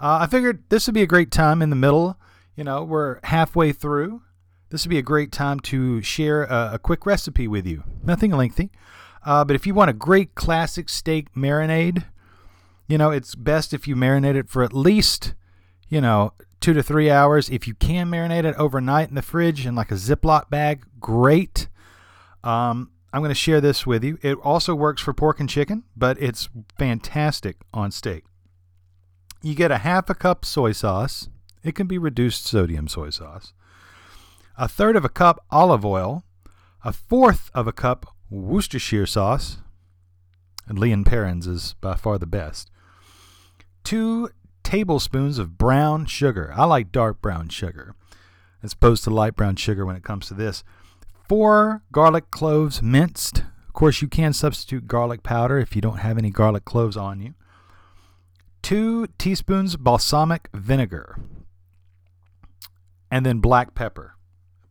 Uh, 0.00 0.20
I 0.22 0.26
figured 0.26 0.64
this 0.68 0.86
would 0.86 0.94
be 0.94 1.02
a 1.02 1.06
great 1.06 1.30
time 1.30 1.62
in 1.62 1.70
the 1.70 1.76
middle. 1.76 2.18
You 2.56 2.64
know, 2.64 2.82
we're 2.82 3.20
halfway 3.24 3.72
through. 3.72 4.22
This 4.70 4.84
would 4.84 4.90
be 4.90 4.98
a 4.98 5.02
great 5.02 5.32
time 5.32 5.60
to 5.60 6.02
share 6.02 6.44
a, 6.44 6.72
a 6.74 6.78
quick 6.78 7.06
recipe 7.06 7.48
with 7.48 7.66
you. 7.66 7.84
Nothing 8.02 8.32
lengthy. 8.32 8.70
Uh, 9.24 9.44
but 9.44 9.56
if 9.56 9.66
you 9.66 9.74
want 9.74 9.90
a 9.90 9.94
great 9.94 10.34
classic 10.34 10.88
steak 10.88 11.32
marinade, 11.34 12.04
you 12.90 12.98
know, 12.98 13.10
it's 13.10 13.34
best 13.34 13.72
if 13.72 13.86
you 13.86 13.94
marinate 13.94 14.34
it 14.34 14.48
for 14.48 14.64
at 14.64 14.72
least, 14.72 15.34
you 15.88 16.00
know, 16.00 16.32
two 16.60 16.72
to 16.72 16.82
three 16.82 17.10
hours. 17.10 17.48
If 17.48 17.68
you 17.68 17.74
can 17.74 18.10
marinate 18.10 18.44
it 18.44 18.56
overnight 18.56 19.08
in 19.08 19.14
the 19.14 19.22
fridge 19.22 19.64
in 19.64 19.76
like 19.76 19.92
a 19.92 19.94
Ziploc 19.94 20.50
bag, 20.50 20.84
great. 20.98 21.68
Um, 22.42 22.90
I'm 23.12 23.20
going 23.20 23.30
to 23.30 23.34
share 23.34 23.60
this 23.60 23.86
with 23.86 24.02
you. 24.02 24.18
It 24.22 24.38
also 24.38 24.74
works 24.74 25.02
for 25.02 25.12
pork 25.12 25.38
and 25.40 25.48
chicken, 25.48 25.84
but 25.96 26.20
it's 26.20 26.48
fantastic 26.78 27.58
on 27.72 27.90
steak. 27.90 28.24
You 29.42 29.54
get 29.54 29.70
a 29.70 29.78
half 29.78 30.10
a 30.10 30.14
cup 30.14 30.44
soy 30.44 30.72
sauce. 30.72 31.28
It 31.62 31.74
can 31.74 31.86
be 31.86 31.98
reduced 31.98 32.46
sodium 32.46 32.88
soy 32.88 33.10
sauce. 33.10 33.52
A 34.58 34.68
third 34.68 34.96
of 34.96 35.04
a 35.04 35.08
cup 35.08 35.44
olive 35.50 35.84
oil. 35.84 36.24
A 36.84 36.92
fourth 36.92 37.50
of 37.54 37.66
a 37.66 37.72
cup 37.72 38.06
Worcestershire 38.30 39.06
sauce. 39.06 39.58
And 40.66 40.78
Lea 40.78 40.96
& 41.02 41.04
Perrins 41.04 41.46
is 41.46 41.74
by 41.80 41.94
far 41.94 42.18
the 42.18 42.26
best 42.26 42.69
two 43.84 44.30
tablespoons 44.62 45.38
of 45.38 45.58
brown 45.58 46.06
sugar. 46.06 46.52
I 46.56 46.64
like 46.64 46.92
dark 46.92 47.20
brown 47.20 47.48
sugar 47.48 47.94
as 48.62 48.72
opposed 48.72 49.04
to 49.04 49.10
light 49.10 49.36
brown 49.36 49.56
sugar 49.56 49.86
when 49.86 49.96
it 49.96 50.04
comes 50.04 50.28
to 50.28 50.34
this. 50.34 50.62
Four 51.28 51.82
garlic 51.92 52.30
cloves 52.30 52.82
minced. 52.82 53.44
Of 53.66 53.72
course, 53.72 54.02
you 54.02 54.08
can 54.08 54.32
substitute 54.32 54.88
garlic 54.88 55.22
powder 55.22 55.58
if 55.58 55.74
you 55.74 55.82
don't 55.82 55.98
have 55.98 56.18
any 56.18 56.30
garlic 56.30 56.64
cloves 56.64 56.96
on 56.96 57.20
you. 57.20 57.34
Two 58.62 59.06
teaspoons 59.18 59.76
balsamic 59.76 60.48
vinegar. 60.52 61.18
And 63.10 63.24
then 63.24 63.38
black 63.40 63.74
pepper. 63.74 64.14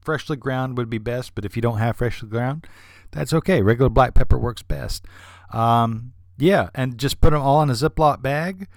Freshly 0.01 0.37
ground 0.37 0.77
would 0.77 0.89
be 0.89 0.97
best, 0.97 1.35
but 1.35 1.45
if 1.45 1.55
you 1.55 1.61
don't 1.61 1.77
have 1.77 1.97
freshly 1.97 2.29
ground, 2.29 2.67
that's 3.11 3.33
okay. 3.33 3.61
Regular 3.61 3.89
black 3.89 4.13
pepper 4.13 4.37
works 4.37 4.61
best. 4.61 5.05
Um, 5.51 6.13
yeah, 6.37 6.69
and 6.75 6.97
just 6.97 7.19
put 7.19 7.31
them 7.31 7.41
all 7.41 7.61
in 7.61 7.69
a 7.69 7.73
Ziploc 7.73 8.21
bag 8.21 8.67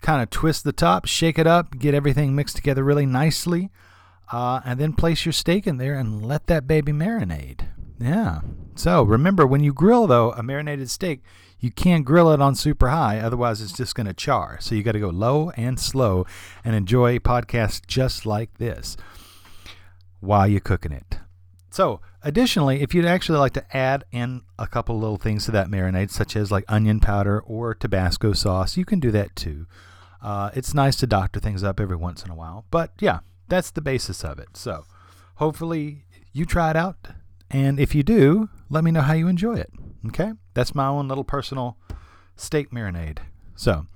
kind 0.00 0.22
of 0.22 0.30
twist 0.30 0.64
the 0.64 0.72
top, 0.72 1.06
shake 1.06 1.38
it 1.38 1.46
up, 1.46 1.78
get 1.78 1.94
everything 1.94 2.34
mixed 2.34 2.56
together 2.56 2.82
really 2.82 3.06
nicely, 3.06 3.70
uh, 4.32 4.60
and 4.64 4.78
then 4.78 4.92
place 4.92 5.24
your 5.24 5.32
steak 5.32 5.66
in 5.66 5.76
there 5.76 5.94
and 5.94 6.24
let 6.24 6.46
that 6.46 6.66
baby 6.66 6.92
marinate. 6.92 7.66
Yeah. 7.98 8.40
So 8.74 9.02
remember, 9.02 9.46
when 9.46 9.62
you 9.62 9.74
grill, 9.74 10.06
though, 10.06 10.32
a 10.32 10.42
marinated 10.42 10.90
steak, 10.90 11.22
you 11.58 11.70
can't 11.70 12.06
grill 12.06 12.30
it 12.32 12.40
on 12.40 12.54
super 12.54 12.88
high, 12.88 13.18
otherwise, 13.18 13.60
it's 13.60 13.72
just 13.76 13.94
going 13.94 14.06
to 14.06 14.14
char. 14.14 14.58
So 14.60 14.74
you 14.74 14.82
got 14.82 14.92
to 14.92 15.00
go 15.00 15.10
low 15.10 15.50
and 15.50 15.78
slow 15.78 16.24
and 16.64 16.74
enjoy 16.74 17.18
podcasts 17.18 17.86
just 17.86 18.24
like 18.24 18.56
this 18.56 18.96
while 20.20 20.48
you're 20.48 20.60
cooking 20.60 20.92
it. 20.92 21.18
So, 21.70 22.00
additionally, 22.22 22.80
if 22.80 22.94
you'd 22.94 23.04
actually 23.04 23.38
like 23.38 23.52
to 23.52 23.76
add 23.76 24.04
in 24.10 24.42
a 24.58 24.66
couple 24.66 24.98
little 24.98 25.18
things 25.18 25.44
to 25.44 25.52
that 25.52 25.68
marinade, 25.68 26.10
such 26.10 26.34
as 26.34 26.50
like 26.50 26.64
onion 26.68 27.00
powder 27.00 27.40
or 27.40 27.74
Tabasco 27.74 28.32
sauce, 28.32 28.76
you 28.76 28.84
can 28.84 28.98
do 28.98 29.10
that 29.10 29.36
too. 29.36 29.66
Uh, 30.22 30.50
it's 30.54 30.74
nice 30.74 30.96
to 30.96 31.06
doctor 31.06 31.40
things 31.40 31.64
up 31.64 31.80
every 31.80 31.96
once 31.96 32.24
in 32.24 32.30
a 32.30 32.34
while. 32.34 32.66
But 32.70 32.92
yeah, 33.00 33.20
that's 33.48 33.70
the 33.70 33.80
basis 33.80 34.24
of 34.24 34.38
it. 34.38 34.56
So 34.56 34.84
hopefully 35.36 36.04
you 36.32 36.44
try 36.44 36.70
it 36.70 36.76
out. 36.76 37.08
And 37.50 37.80
if 37.80 37.94
you 37.94 38.02
do, 38.02 38.48
let 38.68 38.84
me 38.84 38.90
know 38.90 39.00
how 39.00 39.14
you 39.14 39.26
enjoy 39.28 39.56
it. 39.56 39.70
Okay? 40.06 40.32
That's 40.54 40.74
my 40.74 40.86
own 40.86 41.08
little 41.08 41.24
personal 41.24 41.76
steak 42.36 42.70
marinade. 42.70 43.18
So, 43.56 43.86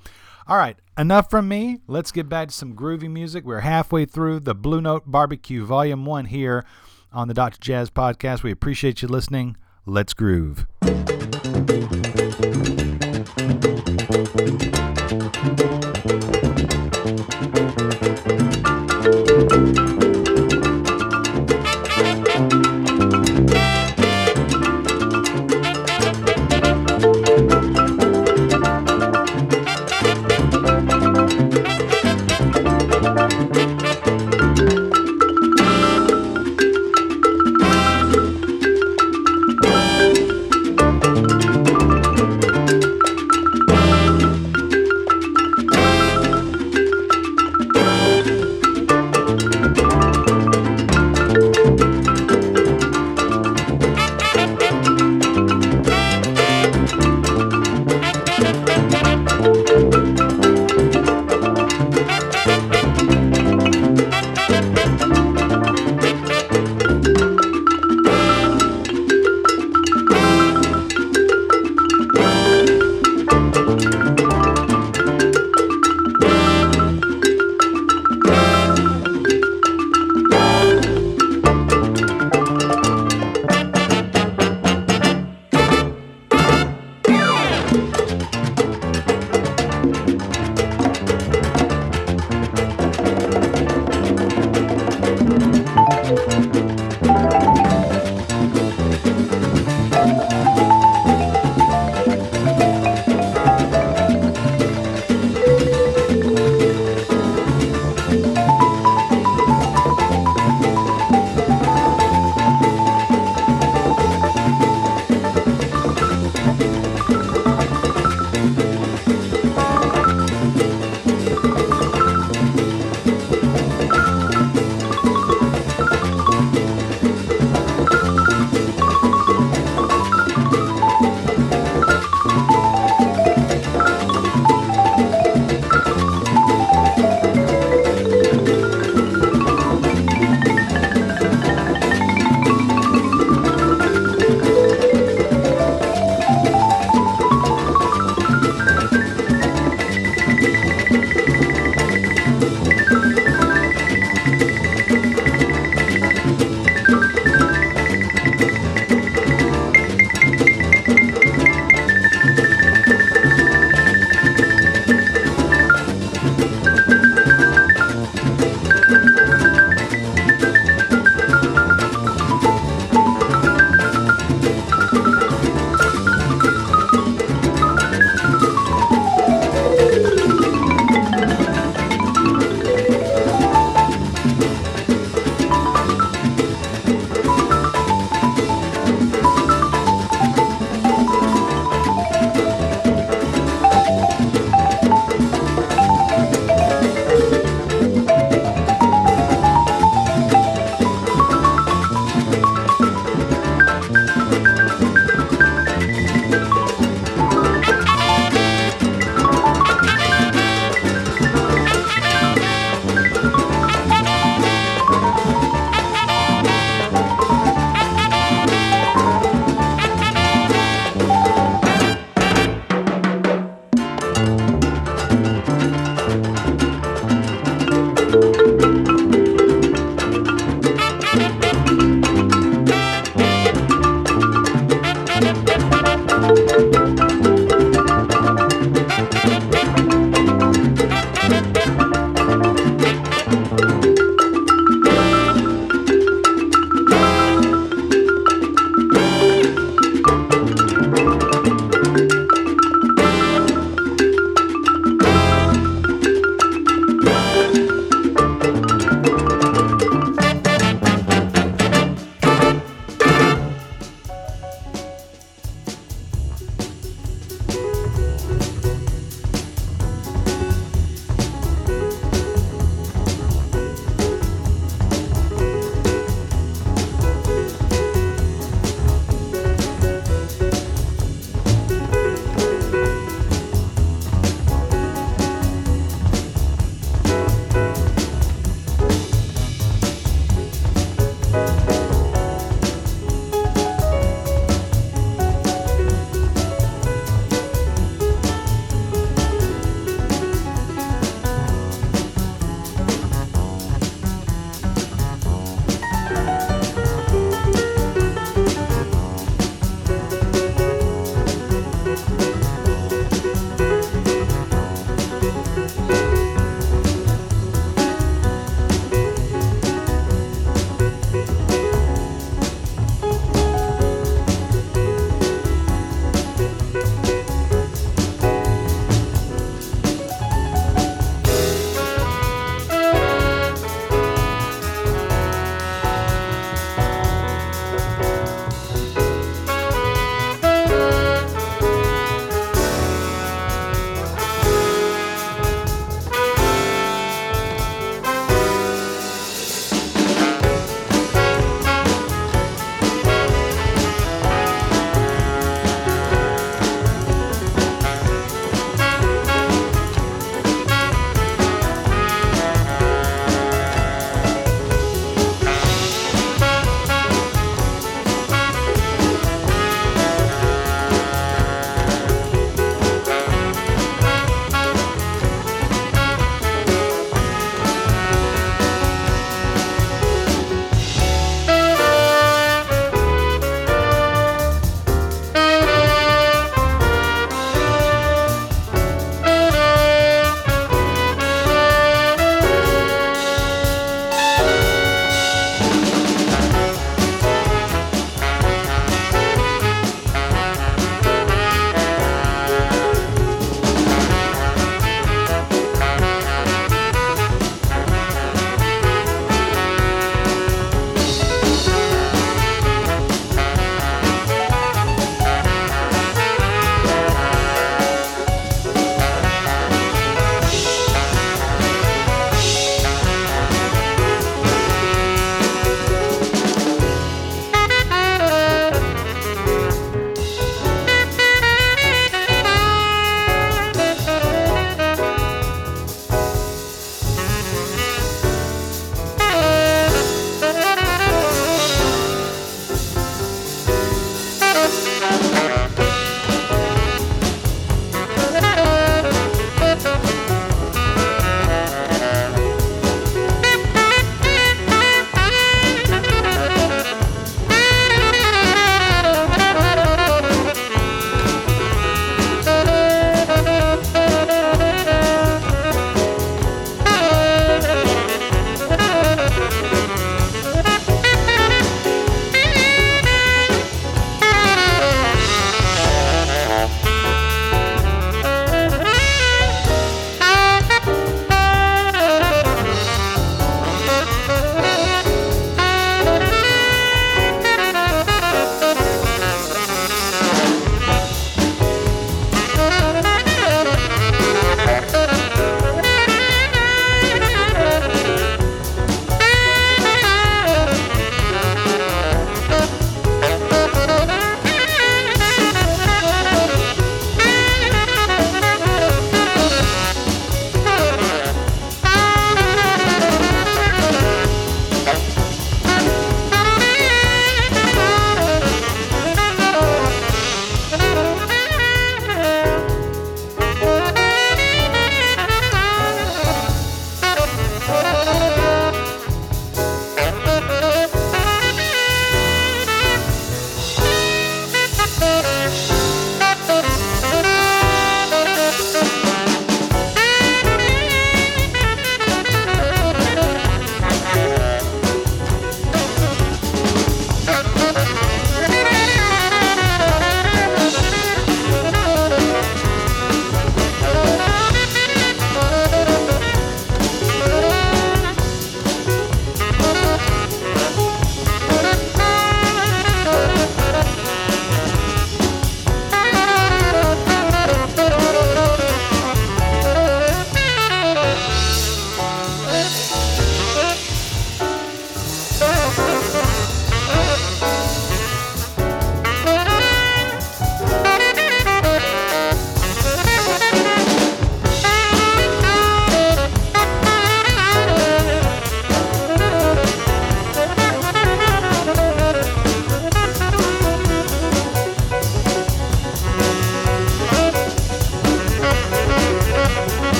all 0.46 0.56
right, 0.56 0.76
enough 0.98 1.30
from 1.30 1.48
me. 1.48 1.78
Let's 1.86 2.12
get 2.12 2.28
back 2.28 2.48
to 2.48 2.54
some 2.54 2.74
groovy 2.74 3.10
music. 3.10 3.44
We're 3.44 3.60
halfway 3.60 4.04
through 4.04 4.40
the 4.40 4.54
Blue 4.54 4.80
Note 4.80 5.04
Barbecue 5.06 5.64
Volume 5.64 6.04
1 6.04 6.26
here 6.26 6.66
on 7.12 7.28
the 7.28 7.34
Dr. 7.34 7.60
Jazz 7.60 7.90
Podcast. 7.90 8.42
We 8.42 8.50
appreciate 8.50 9.00
you 9.00 9.08
listening. 9.08 9.56
Let's 9.86 10.14
groove. 10.14 10.66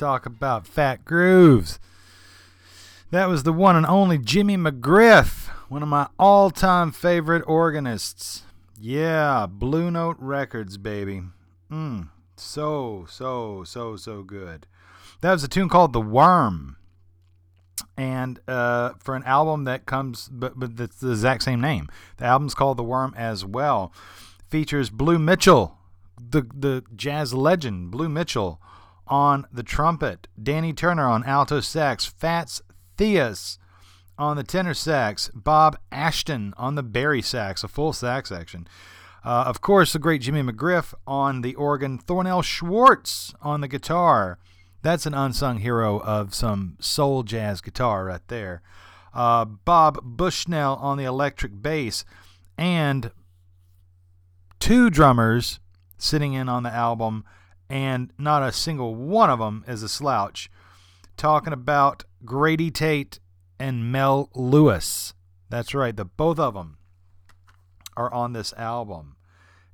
Talk 0.00 0.24
about 0.24 0.66
fat 0.66 1.04
grooves. 1.04 1.78
That 3.10 3.28
was 3.28 3.42
the 3.42 3.52
one 3.52 3.76
and 3.76 3.84
only 3.84 4.16
Jimmy 4.16 4.56
McGriff, 4.56 5.48
one 5.68 5.82
of 5.82 5.88
my 5.88 6.08
all 6.18 6.50
time 6.50 6.90
favorite 6.90 7.44
organists. 7.46 8.44
Yeah, 8.80 9.46
Blue 9.46 9.90
Note 9.90 10.16
Records, 10.18 10.78
baby. 10.78 11.22
Mmm, 11.70 12.08
so, 12.36 13.06
so, 13.10 13.62
so, 13.64 13.96
so 13.96 14.22
good. 14.22 14.66
That 15.20 15.32
was 15.32 15.44
a 15.44 15.48
tune 15.48 15.68
called 15.68 15.92
The 15.92 16.00
Worm. 16.00 16.76
And 17.96 18.40
uh, 18.48 18.92
for 19.00 19.14
an 19.14 19.24
album 19.24 19.64
that 19.64 19.84
comes, 19.84 20.30
but, 20.32 20.58
but 20.58 20.80
it's 20.80 20.96
the 20.96 21.10
exact 21.10 21.42
same 21.42 21.60
name. 21.60 21.90
The 22.16 22.24
album's 22.24 22.54
called 22.54 22.78
The 22.78 22.82
Worm 22.82 23.12
as 23.18 23.44
well. 23.44 23.92
Features 24.48 24.88
Blue 24.88 25.18
Mitchell, 25.18 25.76
the, 26.18 26.46
the 26.54 26.84
jazz 26.96 27.34
legend, 27.34 27.90
Blue 27.90 28.08
Mitchell 28.08 28.62
on 29.10 29.46
the 29.52 29.62
trumpet, 29.62 30.28
Danny 30.40 30.72
Turner 30.72 31.06
on 31.06 31.24
alto 31.24 31.60
sax, 31.60 32.06
Fats 32.06 32.62
Theus 32.96 33.58
on 34.16 34.36
the 34.36 34.44
tenor 34.44 34.74
sax, 34.74 35.30
Bob 35.34 35.76
Ashton 35.90 36.54
on 36.56 36.76
the 36.76 36.82
bari 36.82 37.20
sax, 37.20 37.64
a 37.64 37.68
full 37.68 37.92
sax 37.92 38.28
section. 38.28 38.68
Uh, 39.24 39.44
of 39.46 39.60
course, 39.60 39.92
the 39.92 39.98
great 39.98 40.22
Jimmy 40.22 40.42
McGriff 40.42 40.94
on 41.06 41.42
the 41.42 41.54
organ, 41.56 41.98
Thornell 41.98 42.42
Schwartz 42.42 43.34
on 43.42 43.60
the 43.60 43.68
guitar. 43.68 44.38
That's 44.82 45.04
an 45.04 45.14
unsung 45.14 45.58
hero 45.58 46.00
of 46.00 46.34
some 46.34 46.76
soul 46.80 47.22
jazz 47.22 47.60
guitar 47.60 48.06
right 48.06 48.26
there. 48.28 48.62
Uh, 49.12 49.44
Bob 49.44 49.98
Bushnell 50.02 50.76
on 50.76 50.96
the 50.96 51.04
electric 51.04 51.60
bass, 51.60 52.04
and 52.56 53.10
two 54.58 54.88
drummers 54.88 55.60
sitting 55.98 56.32
in 56.32 56.48
on 56.48 56.62
the 56.62 56.72
album 56.72 57.24
and 57.70 58.12
not 58.18 58.42
a 58.42 58.52
single 58.52 58.94
one 58.96 59.30
of 59.30 59.38
them 59.38 59.64
is 59.66 59.82
a 59.82 59.88
slouch. 59.88 60.50
Talking 61.16 61.52
about 61.52 62.04
Grady 62.24 62.70
Tate 62.70 63.20
and 63.58 63.92
Mel 63.92 64.28
Lewis. 64.34 65.14
That's 65.48 65.74
right, 65.74 65.96
the 65.96 66.04
both 66.04 66.38
of 66.38 66.54
them 66.54 66.78
are 67.96 68.12
on 68.12 68.32
this 68.32 68.52
album. 68.54 69.16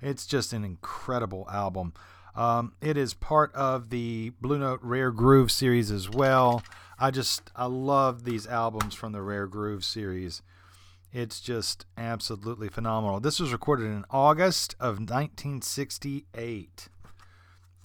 It's 0.03 0.26
just 0.26 0.53
an 0.53 0.64
incredible 0.64 1.49
album. 1.51 1.94
Um, 2.34 2.74
it 2.82 2.99
is 2.99 3.14
part 3.14 3.55
of 3.55 3.88
the 3.88 4.30
Blue 4.40 4.59
Note 4.59 4.80
Rare 4.82 5.11
Groove 5.11 5.51
series 5.51 5.90
as 5.90 6.11
well. 6.11 6.62
I 6.99 7.11
just 7.11 7.51
I 7.57 7.66
love 7.66 8.24
these 8.24 8.47
albums 8.47 8.94
from 8.94 9.12
the 9.12 9.22
Rare 9.22 9.47
Groove 9.47 9.84
series. 9.84 10.42
It's 11.12 11.40
just 11.40 11.86
absolutely 11.97 12.68
phenomenal. 12.68 13.20
This 13.20 13.40
was 13.40 13.53
recorded 13.53 13.86
in 13.86 14.05
August 14.11 14.74
of 14.78 14.99
1968. 14.99 16.88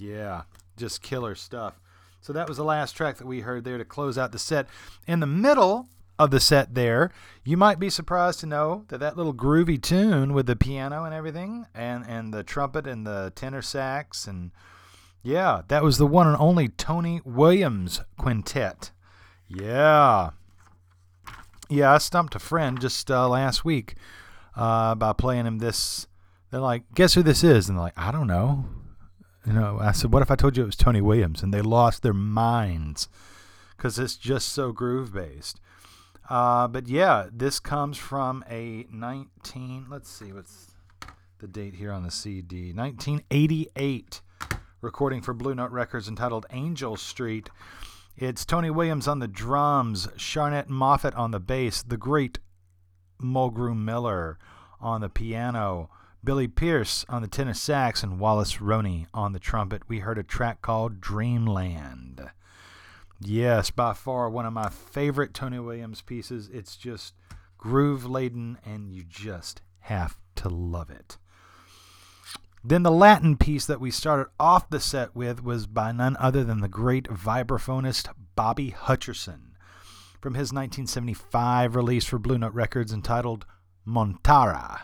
Yeah, 0.01 0.43
just 0.77 1.03
killer 1.03 1.35
stuff. 1.35 1.79
So 2.21 2.33
that 2.33 2.47
was 2.47 2.57
the 2.57 2.63
last 2.63 2.93
track 2.93 3.17
that 3.17 3.27
we 3.27 3.41
heard 3.41 3.63
there 3.63 3.77
to 3.77 3.85
close 3.85 4.17
out 4.17 4.31
the 4.31 4.39
set. 4.39 4.67
In 5.05 5.19
the 5.19 5.27
middle 5.27 5.89
of 6.17 6.31
the 6.31 6.39
set 6.39 6.73
there, 6.73 7.11
you 7.43 7.55
might 7.55 7.77
be 7.79 7.89
surprised 7.89 8.39
to 8.39 8.47
know 8.47 8.85
that 8.87 8.99
that 8.99 9.15
little 9.15 9.33
groovy 9.33 9.79
tune 9.79 10.33
with 10.33 10.47
the 10.47 10.55
piano 10.55 11.03
and 11.03 11.13
everything 11.13 11.67
and 11.75 12.03
and 12.07 12.33
the 12.33 12.43
trumpet 12.43 12.87
and 12.87 13.05
the 13.05 13.31
tenor 13.35 13.61
sax 13.61 14.25
and 14.25 14.51
yeah, 15.21 15.61
that 15.67 15.83
was 15.83 15.99
the 15.99 16.07
one 16.07 16.25
and 16.25 16.37
only 16.37 16.67
Tony 16.67 17.21
Williams 17.23 18.01
quintet. 18.17 18.89
Yeah. 19.47 20.31
Yeah, 21.69 21.93
I 21.93 21.99
stumped 21.99 22.33
a 22.33 22.39
friend 22.39 22.81
just 22.81 23.11
uh, 23.11 23.29
last 23.29 23.63
week 23.63 23.93
uh, 24.55 24.95
by 24.95 25.13
playing 25.13 25.45
him 25.45 25.59
this. 25.59 26.07
They're 26.49 26.59
like, 26.59 26.83
"Guess 26.95 27.13
who 27.13 27.21
this 27.21 27.43
is?" 27.43 27.69
And 27.69 27.77
they're 27.77 27.83
like, 27.83 27.97
"I 27.99 28.11
don't 28.11 28.27
know." 28.27 28.65
You 29.45 29.53
know, 29.53 29.79
I 29.81 29.91
said, 29.91 30.13
"What 30.13 30.21
if 30.21 30.29
I 30.29 30.35
told 30.35 30.55
you 30.55 30.63
it 30.63 30.67
was 30.67 30.75
Tony 30.75 31.01
Williams?" 31.01 31.41
And 31.41 31.53
they 31.53 31.61
lost 31.61 32.03
their 32.03 32.13
minds 32.13 33.09
because 33.75 33.97
it's 33.97 34.15
just 34.15 34.49
so 34.49 34.71
groove 34.71 35.13
based. 35.13 35.59
Uh, 36.29 36.67
but 36.67 36.87
yeah, 36.87 37.27
this 37.31 37.59
comes 37.59 37.97
from 37.97 38.43
a 38.49 38.85
19. 38.91 39.87
Let's 39.89 40.09
see, 40.09 40.31
what's 40.31 40.67
the 41.39 41.47
date 41.47 41.75
here 41.75 41.91
on 41.91 42.03
the 42.03 42.11
CD? 42.11 42.71
1988 42.71 44.21
recording 44.81 45.21
for 45.21 45.33
Blue 45.33 45.53
Note 45.53 45.71
Records 45.71 46.07
entitled 46.07 46.45
Angel 46.51 46.95
Street. 46.95 47.49
It's 48.17 48.45
Tony 48.45 48.69
Williams 48.69 49.07
on 49.07 49.19
the 49.19 49.27
drums, 49.27 50.07
Charnett 50.17 50.69
Moffett 50.69 51.17
on 51.17 51.31
the 51.31 51.39
bass, 51.39 51.83
the 51.83 51.97
great 51.97 52.39
Mulgrew 53.21 53.77
Miller 53.77 54.37
on 54.79 55.01
the 55.01 55.09
piano, 55.09 55.89
Billy 56.23 56.47
Pierce 56.47 57.03
on 57.09 57.21
the 57.21 57.27
tenor 57.27 57.53
sax, 57.53 58.03
and 58.03 58.19
Wallace 58.19 58.61
Roney 58.61 59.07
on 59.13 59.33
the 59.33 59.39
trumpet. 59.39 59.83
We 59.87 59.99
heard 59.99 60.19
a 60.19 60.23
track 60.23 60.61
called 60.61 61.01
Dreamland. 61.01 62.29
Yes, 63.19 63.71
by 63.71 63.93
far 63.93 64.29
one 64.29 64.45
of 64.45 64.53
my 64.53 64.69
favorite 64.69 65.33
Tony 65.33 65.59
Williams 65.59 66.01
pieces. 66.01 66.49
It's 66.53 66.75
just 66.75 67.15
groove 67.57 68.05
laden, 68.05 68.59
and 68.63 68.91
you 68.91 69.03
just 69.03 69.61
have 69.81 70.17
to 70.35 70.49
love 70.49 70.89
it. 70.91 71.17
Then 72.63 72.83
the 72.83 72.91
Latin 72.91 73.37
piece 73.37 73.65
that 73.65 73.81
we 73.81 73.89
started 73.89 74.27
off 74.39 74.69
the 74.69 74.79
set 74.79 75.15
with 75.15 75.43
was 75.43 75.65
by 75.65 75.91
none 75.91 76.15
other 76.19 76.43
than 76.43 76.61
the 76.61 76.67
great 76.67 77.05
vibraphonist 77.05 78.09
Bobby 78.35 78.75
Hutcherson 78.77 79.53
from 80.21 80.35
his 80.35 80.53
1975 80.53 81.75
release 81.75 82.05
for 82.05 82.19
Blue 82.19 82.37
Note 82.37 82.53
Records 82.53 82.93
entitled 82.93 83.47
Montara. 83.87 84.81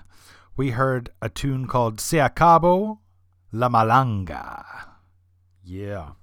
We 0.57 0.71
heard 0.71 1.11
a 1.21 1.29
tune 1.29 1.67
called 1.67 2.01
Se 2.01 2.17
Acabo 2.17 2.97
La 3.51 3.69
Malanga. 3.69 4.65
Yeah. 5.63 6.13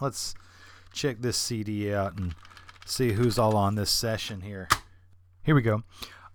Let's 0.00 0.34
check 0.92 1.20
this 1.20 1.36
CD 1.36 1.94
out 1.94 2.18
and 2.18 2.34
see 2.84 3.12
who's 3.12 3.38
all 3.38 3.56
on 3.56 3.76
this 3.76 3.92
session 3.92 4.40
here. 4.40 4.68
Here 5.44 5.54
we 5.54 5.62
go. 5.62 5.84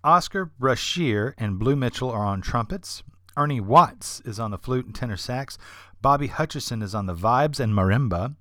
Oscar 0.06 0.46
Brashear 0.46 1.36
and 1.38 1.60
Blue 1.60 1.76
Mitchell 1.76 2.10
are 2.10 2.24
on 2.24 2.40
trumpets. 2.40 3.04
Ernie 3.36 3.60
Watts 3.60 4.22
is 4.22 4.40
on 4.40 4.52
the 4.52 4.58
flute 4.58 4.86
and 4.86 4.96
tenor 4.96 5.18
sax. 5.18 5.58
Bobby 6.02 6.30
Hutcherson 6.30 6.82
is 6.82 6.96
on 6.96 7.08
the 7.08 7.14
vibes 7.14 7.60
and 7.60 7.74
marimba. 7.74 8.38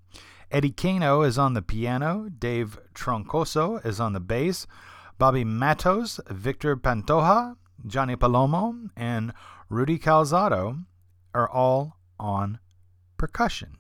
Eddie 0.52 0.70
Cano 0.70 1.22
is 1.22 1.38
on 1.38 1.54
the 1.54 1.62
piano. 1.62 2.28
Dave 2.28 2.78
Troncoso 2.94 3.84
is 3.84 3.98
on 3.98 4.12
the 4.12 4.20
bass. 4.20 4.68
Bobby 5.18 5.42
Matos, 5.42 6.20
Victor 6.28 6.76
Pantoja, 6.76 7.56
Johnny 7.86 8.16
Palomo, 8.16 8.90
and 8.96 9.32
Rudy 9.68 9.98
Calzado 9.98 10.84
are 11.34 11.48
all 11.48 11.98
on 12.18 12.58
percussion. 13.16 13.78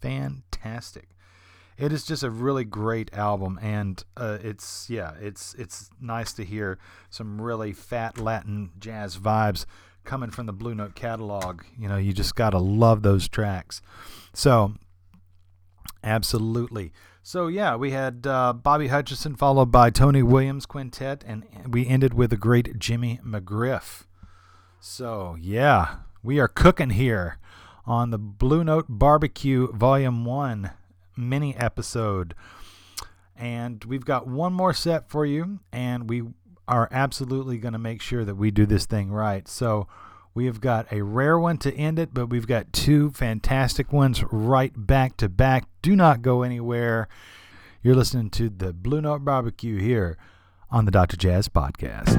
Fantastic. 0.00 1.08
It 1.76 1.92
is 1.92 2.04
just 2.04 2.24
a 2.24 2.30
really 2.30 2.64
great 2.64 3.14
album, 3.14 3.58
and 3.62 4.02
uh, 4.16 4.38
it's 4.42 4.90
yeah, 4.90 5.12
it's 5.20 5.54
it's 5.54 5.90
nice 6.00 6.32
to 6.32 6.44
hear 6.44 6.78
some 7.08 7.40
really 7.40 7.72
fat 7.72 8.18
Latin 8.18 8.70
jazz 8.80 9.16
vibes 9.16 9.64
coming 10.04 10.30
from 10.30 10.46
the 10.46 10.52
Blue 10.52 10.74
Note 10.74 10.96
catalog. 10.96 11.62
You 11.78 11.88
know, 11.88 11.96
you 11.96 12.12
just 12.12 12.34
gotta 12.34 12.58
love 12.58 13.02
those 13.02 13.28
tracks. 13.28 13.80
So, 14.32 14.74
absolutely. 16.02 16.92
So 17.28 17.48
yeah, 17.48 17.76
we 17.76 17.90
had 17.90 18.26
uh, 18.26 18.54
Bobby 18.54 18.88
Hutcherson 18.88 19.36
followed 19.36 19.70
by 19.70 19.90
Tony 19.90 20.22
Williams 20.22 20.64
Quintet, 20.64 21.22
and 21.26 21.44
we 21.68 21.86
ended 21.86 22.14
with 22.14 22.30
the 22.30 22.38
great 22.38 22.78
Jimmy 22.78 23.20
McGriff. 23.22 24.04
So 24.80 25.36
yeah, 25.38 25.96
we 26.22 26.38
are 26.40 26.48
cooking 26.48 26.88
here 26.88 27.36
on 27.84 28.08
the 28.08 28.16
Blue 28.16 28.64
Note 28.64 28.86
Barbecue 28.88 29.70
Volume 29.72 30.24
One 30.24 30.70
mini 31.18 31.54
episode. 31.54 32.34
And 33.36 33.84
we've 33.84 34.06
got 34.06 34.26
one 34.26 34.54
more 34.54 34.72
set 34.72 35.10
for 35.10 35.26
you, 35.26 35.60
and 35.70 36.08
we 36.08 36.22
are 36.66 36.88
absolutely 36.90 37.58
going 37.58 37.74
to 37.74 37.78
make 37.78 38.00
sure 38.00 38.24
that 38.24 38.36
we 38.36 38.50
do 38.50 38.64
this 38.64 38.86
thing 38.86 39.12
right. 39.12 39.46
So 39.46 39.86
we 40.34 40.46
have 40.46 40.60
got 40.60 40.90
a 40.92 41.02
rare 41.02 41.38
one 41.38 41.58
to 41.58 41.74
end 41.74 41.98
it, 41.98 42.14
but 42.14 42.26
we've 42.28 42.46
got 42.46 42.72
two 42.72 43.10
fantastic 43.10 43.92
ones 43.92 44.22
right 44.30 44.72
back 44.76 45.16
to 45.18 45.28
back. 45.28 45.68
Do 45.82 45.96
not 45.96 46.22
go 46.22 46.42
anywhere. 46.42 47.08
You're 47.82 47.96
listening 47.96 48.30
to 48.30 48.48
the 48.48 48.72
Blue 48.72 49.00
Note 49.00 49.24
Barbecue 49.24 49.78
here 49.78 50.16
on 50.70 50.84
the 50.84 50.90
Dr. 50.90 51.16
Jazz 51.16 51.48
Podcast. 51.48 52.16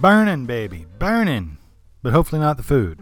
Burning, 0.00 0.46
baby, 0.46 0.86
burning. 0.98 1.58
But 2.02 2.12
hopefully 2.12 2.40
not 2.40 2.56
the 2.56 2.62
food. 2.62 2.98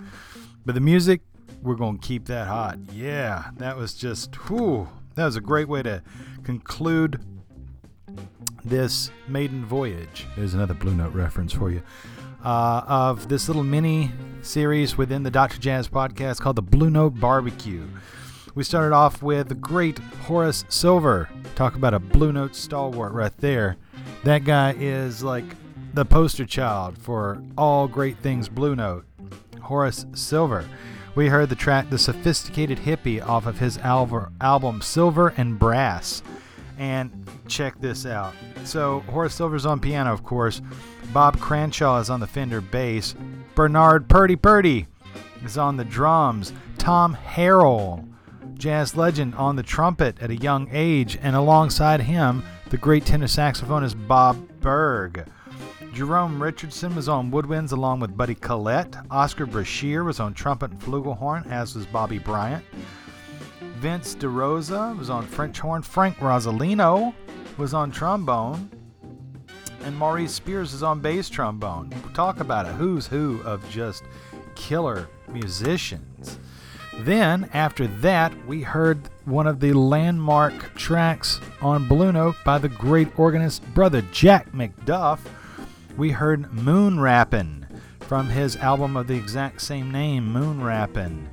But 0.67 0.75
the 0.75 0.81
music, 0.81 1.21
we're 1.63 1.77
to 1.77 1.99
keep 1.99 2.27
that 2.27 2.49
hot. 2.49 2.79
Yeah, 2.93 3.51
that 3.59 3.77
was 3.77 3.95
just, 3.95 4.33
that 4.33 5.25
was 5.25 5.37
a 5.37 5.41
great 5.41 5.69
way 5.69 5.83
to 5.85 6.03
conclude 6.43 7.21
this 8.65 9.11
maiden 9.29 9.65
voyage. 9.65 10.27
There's 10.37 10.55
another 10.55 10.75
Blue 10.75 10.95
Note 10.95 11.15
reference 11.15 11.53
for 11.53 11.71
you. 11.71 11.83
Uh, 12.45 12.83
of 12.87 13.29
this 13.29 13.49
little 13.49 13.65
mini 13.65 14.11
series 14.43 14.97
within 14.97 15.23
the 15.23 15.31
Dr. 15.31 15.59
Jazz 15.59 15.89
podcast 15.89 16.41
called 16.41 16.57
the 16.57 16.63
Blue 16.63 16.91
Note 16.91 17.19
Barbecue. 17.21 17.87
We 18.55 18.65
started 18.65 18.95
off 18.95 19.23
with 19.23 19.49
the 19.49 19.55
great 19.55 19.99
Horace 19.99 20.65
Silver. 20.69 21.29
Talk 21.55 21.77
about 21.77 21.95
a 21.95 21.99
Blue 21.99 22.33
Note 22.33 22.57
stalwart 22.57 23.13
right 23.13 23.37
there. 23.39 23.77
That 24.25 24.45
guy 24.45 24.75
is 24.79 25.23
like 25.23 25.45
the 25.99 26.05
poster 26.05 26.47
child 26.47 26.97
for 26.97 27.43
all 27.57 27.89
great 27.89 28.17
things 28.19 28.49
Blue 28.49 28.77
Note. 28.77 29.05
Horace 29.61 30.07
Silver. 30.15 30.65
We 31.17 31.27
heard 31.27 31.49
the 31.49 31.57
track 31.57 31.91
The 31.91 31.99
Sophisticated 31.99 32.79
Hippie 32.79 33.21
off 33.21 33.47
of 33.47 33.59
his 33.59 33.79
album 33.79 34.81
Silver 34.81 35.35
and 35.37 35.59
Brass. 35.59 36.23
And 36.79 37.29
check 37.49 37.81
this 37.81 38.07
out. 38.07 38.33
So, 38.63 39.01
Horace 39.09 39.35
Silver's 39.35 39.67
on 39.67 39.81
piano, 39.81 40.13
of 40.13 40.23
course. 40.23 40.63
Bob 41.13 41.41
Cranshaw 41.41 41.99
is 41.99 42.11
on 42.11 42.21
the 42.21 42.29
Fender 42.29 42.61
bass. 42.61 43.17
Bernard 43.57 44.09
Purdie 44.09 44.37
Purdie 44.37 44.87
is 45.45 45.59
on 45.59 45.77
the 45.77 45.85
drums. 45.85 46.53
Tom 46.79 47.17
Harrell, 47.17 48.09
jazz 48.55 48.97
legend, 48.97 49.35
on 49.35 49.57
the 49.57 49.65
trumpet 49.65 50.17
at 50.23 50.31
a 50.31 50.37
young 50.37 50.69
age. 50.71 51.19
And 51.21 51.35
alongside 51.35 52.03
him, 52.03 52.45
the 52.71 52.77
great 52.77 53.05
tenor 53.05 53.27
saxophonist 53.27 54.07
Bob 54.07 54.61
Berg. 54.61 55.27
Jerome 55.93 56.43
Richardson 56.43 56.95
was 56.95 57.09
on 57.09 57.31
woodwinds 57.31 57.73
along 57.73 58.01
with 58.01 58.17
Buddy 58.17 58.35
Collette. 58.35 58.97
Oscar 59.11 59.47
Brashear 59.47 60.05
was 60.05 60.21
on 60.21 60.35
trumpet 60.35 60.71
and 60.71 60.81
flugelhorn, 60.81 61.51
as 61.51 61.75
was 61.75 61.87
Bobby 61.87 62.19
Bryant. 62.19 62.65
Vince 63.79 64.15
DeRosa 64.15 64.97
was 64.99 65.11
on 65.11 65.27
French 65.27 65.59
horn. 65.59 65.83
Frank 65.83 66.17
Rosolino 66.19 67.15
was 67.57 67.75
on 67.75 67.91
trombone. 67.91 68.71
And 69.85 69.97
Maurice 69.97 70.33
Spears 70.33 70.73
is 70.75 70.83
on 70.83 71.01
bass 71.01 71.29
trombone. 71.29 71.91
Talk 72.15 72.41
about 72.41 72.67
a 72.67 72.73
who's 72.73 73.07
who 73.07 73.41
of 73.43 73.69
just 73.71 74.03
killer 74.55 75.09
musicians. 75.29 76.39
Then, 76.99 77.49
after 77.53 77.87
that, 77.87 78.33
we 78.47 78.63
heard 78.63 79.09
one 79.25 79.47
of 79.47 79.61
the 79.61 79.73
landmark 79.73 80.75
tracks 80.75 81.41
on 81.63 81.87
Blue 81.87 82.11
Note 82.11 82.35
by 82.45 82.59
the 82.59 82.69
great 82.69 83.17
organist 83.17 83.65
brother 83.73 84.03
Jack 84.11 84.51
McDuff. 84.53 85.21
We 85.99 86.13
heard 86.13 86.55
Moon 86.55 86.99
Rappin' 86.99 87.67
from 88.01 88.31
his 88.31 88.57
album 88.57 88.97
of 88.97 89.09
the 89.09 89.17
exact 89.17 89.61
same 89.61 89.91
name, 89.91 90.33
Moon 90.33 90.63
Rappin' 90.63 91.29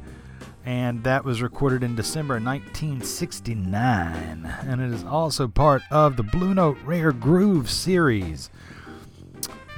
and 0.66 1.04
that 1.04 1.24
was 1.24 1.44
recorded 1.44 1.84
in 1.84 1.96
December 1.96 2.40
1969. 2.40 4.46
And 4.68 4.82
it 4.82 4.92
is 4.92 5.04
also 5.04 5.48
part 5.48 5.84
of 5.92 6.18
the 6.18 6.24
Blue 6.24 6.56
Note 6.56 6.80
Rare 6.84 7.12
Groove 7.12 7.70
series. 7.70 8.50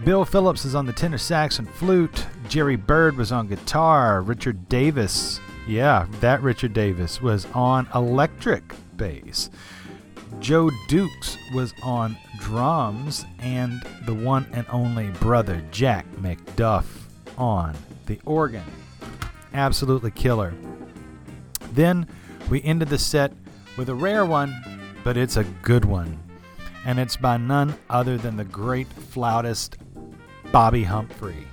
Bill 0.06 0.24
Phillips 0.24 0.64
is 0.64 0.76
on 0.76 0.86
the 0.86 0.94
tenor 0.94 1.18
sax 1.18 1.60
and 1.60 1.70
flute. 1.70 2.26
Jerry 2.48 2.78
Byrd 2.78 3.18
was 3.18 3.34
on 3.34 3.48
guitar. 3.48 4.22
Richard 4.22 4.70
Davis, 4.70 5.42
yeah, 5.68 6.08
that 6.22 6.42
Richard 6.42 6.72
Davis 6.72 7.22
was 7.22 7.46
on 7.54 7.90
electric 7.94 8.64
bass. 8.96 9.50
Joe 10.40 10.72
Dukes 10.88 11.38
was 11.54 11.74
on 11.84 12.16
drums, 12.40 13.26
and 13.40 13.84
the 14.06 14.14
one 14.14 14.48
and 14.54 14.66
only 14.70 15.10
brother 15.20 15.64
Jack 15.72 16.06
McDuff 16.22 16.86
on 17.38 17.76
the 18.06 18.20
organ. 18.26 18.64
Absolutely 19.54 20.12
killer. 20.12 20.54
Then 21.74 22.08
we 22.50 22.64
ended 22.64 22.90
the 22.90 22.98
set 22.98 23.34
with 23.78 23.90
a 23.90 23.96
rare 23.96 24.26
one, 24.26 24.56
but 25.04 25.18
it's 25.18 25.38
a 25.38 25.44
good 25.62 25.86
one. 25.86 26.20
And 26.86 27.00
it's 27.00 27.18
by 27.18 27.38
none 27.38 27.76
other 27.90 28.18
than 28.18 28.38
the 28.38 28.46
great 28.46 28.88
flautist 28.88 29.78
Bobbi 30.46 30.86
Humphrey. 30.86 31.48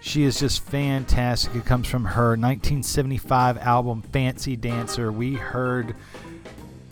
She 0.00 0.24
is 0.24 0.38
just 0.38 0.62
fantastic. 0.64 1.54
It 1.56 1.64
comes 1.64 1.88
from 1.88 2.04
her 2.04 2.36
1975 2.36 3.58
album 3.58 4.02
Fancy 4.02 4.54
Dancer. 4.54 5.10
We 5.10 5.34
heard 5.34 5.96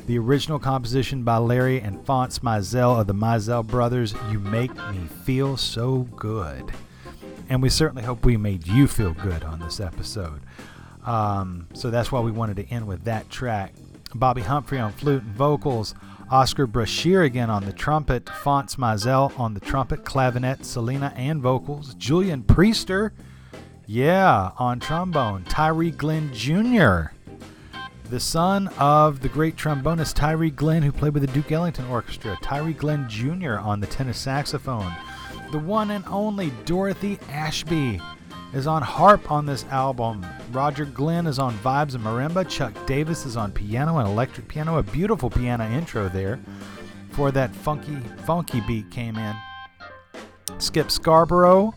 the 0.07 0.19
original 0.19 0.59
composition 0.59 1.23
by 1.23 1.37
Larry 1.39 1.81
and 1.81 2.05
Fonce 2.05 2.41
Mizell 2.41 3.01
of 3.01 3.07
the 3.07 3.15
Mizell 3.15 3.67
Brothers, 3.67 4.15
You 4.31 4.39
Make 4.41 4.75
Me 4.91 5.07
Feel 5.25 5.57
So 5.57 6.09
Good. 6.17 6.73
And 7.49 7.63
we 7.63 7.69
certainly 7.69 8.03
hope 8.03 8.25
we 8.25 8.37
made 8.37 8.67
you 8.67 8.89
feel 8.89 9.13
good 9.13 9.45
on 9.45 9.61
this 9.61 9.79
episode. 9.79 10.41
Um, 11.05 11.69
so 11.75 11.91
that's 11.91 12.11
why 12.11 12.21
we 12.21 12.33
wanted 12.33 12.57
to 12.57 12.67
end 12.69 12.87
with 12.87 13.05
that 13.05 13.31
track. 13.31 13.75
Bobbi 14.15 14.43
Humphrey 14.43 14.79
on 14.79 14.93
flute 14.93 15.23
and 15.23 15.35
vocals, 15.35 15.95
Oscar 16.31 16.67
Brashear 16.67 17.23
again 17.23 17.51
on 17.51 17.65
the 17.65 17.73
trumpet, 17.73 18.27
Fonce 18.27 18.77
Mizell 18.77 19.39
on 19.39 19.55
the 19.55 19.61
trumpet, 19.61 20.05
clavinet, 20.05 20.61
Solina 20.61 21.13
and 21.17 21.41
vocals, 21.41 21.95
Julian 21.95 22.43
Priester, 22.43 23.11
yeah, 23.87 24.51
on 24.59 24.81
trombone, 24.81 25.45
Tyree 25.45 25.91
Glenn 25.91 26.33
Jr., 26.33 27.13
the 28.13 28.21
son 28.21 28.69
of 28.79 29.21
the 29.21 29.29
great 29.31 29.57
trombonist 29.57 30.13
Tyree 30.13 30.51
Glenn, 30.51 30.83
who 30.83 30.93
played 30.93 31.15
with 31.15 31.23
the 31.23 31.33
Duke 31.33 31.51
Ellington 31.51 31.87
Orchestra, 31.87 32.37
Tyree 32.43 32.75
Glenn 32.75 33.09
Jr. 33.09 33.55
on 33.55 33.81
the 33.81 33.87
tenor 33.87 34.13
saxophone, 34.13 34.93
the 35.51 35.59
one 35.59 35.91
and 35.91 36.05
only 36.07 36.51
Dorothy 36.67 37.19
Ashby 37.31 38.03
is 38.53 38.67
on 38.67 38.83
harp 38.83 39.31
on 39.31 39.47
this 39.47 39.65
album. 39.71 40.27
Roger 40.51 40.85
Glenn 40.85 41.27
is 41.27 41.39
on 41.39 41.57
vibes 41.61 41.95
and 41.95 42.05
marimba. 42.05 42.47
Chuck 42.51 42.75
Davis 42.85 43.25
is 43.25 43.39
on 43.39 43.51
piano 43.51 43.97
and 43.97 44.07
electric 44.07 44.47
piano. 44.47 44.77
A 44.77 44.83
beautiful 44.83 45.31
piano 45.31 45.67
intro 45.71 46.11
there 46.11 46.39
for 47.13 47.31
that 47.31 47.57
funky, 47.57 47.97
funky 48.27 48.61
beat 48.61 48.91
came 48.91 49.17
in. 49.17 49.35
Skip 50.59 50.91
Scarborough 50.91 51.73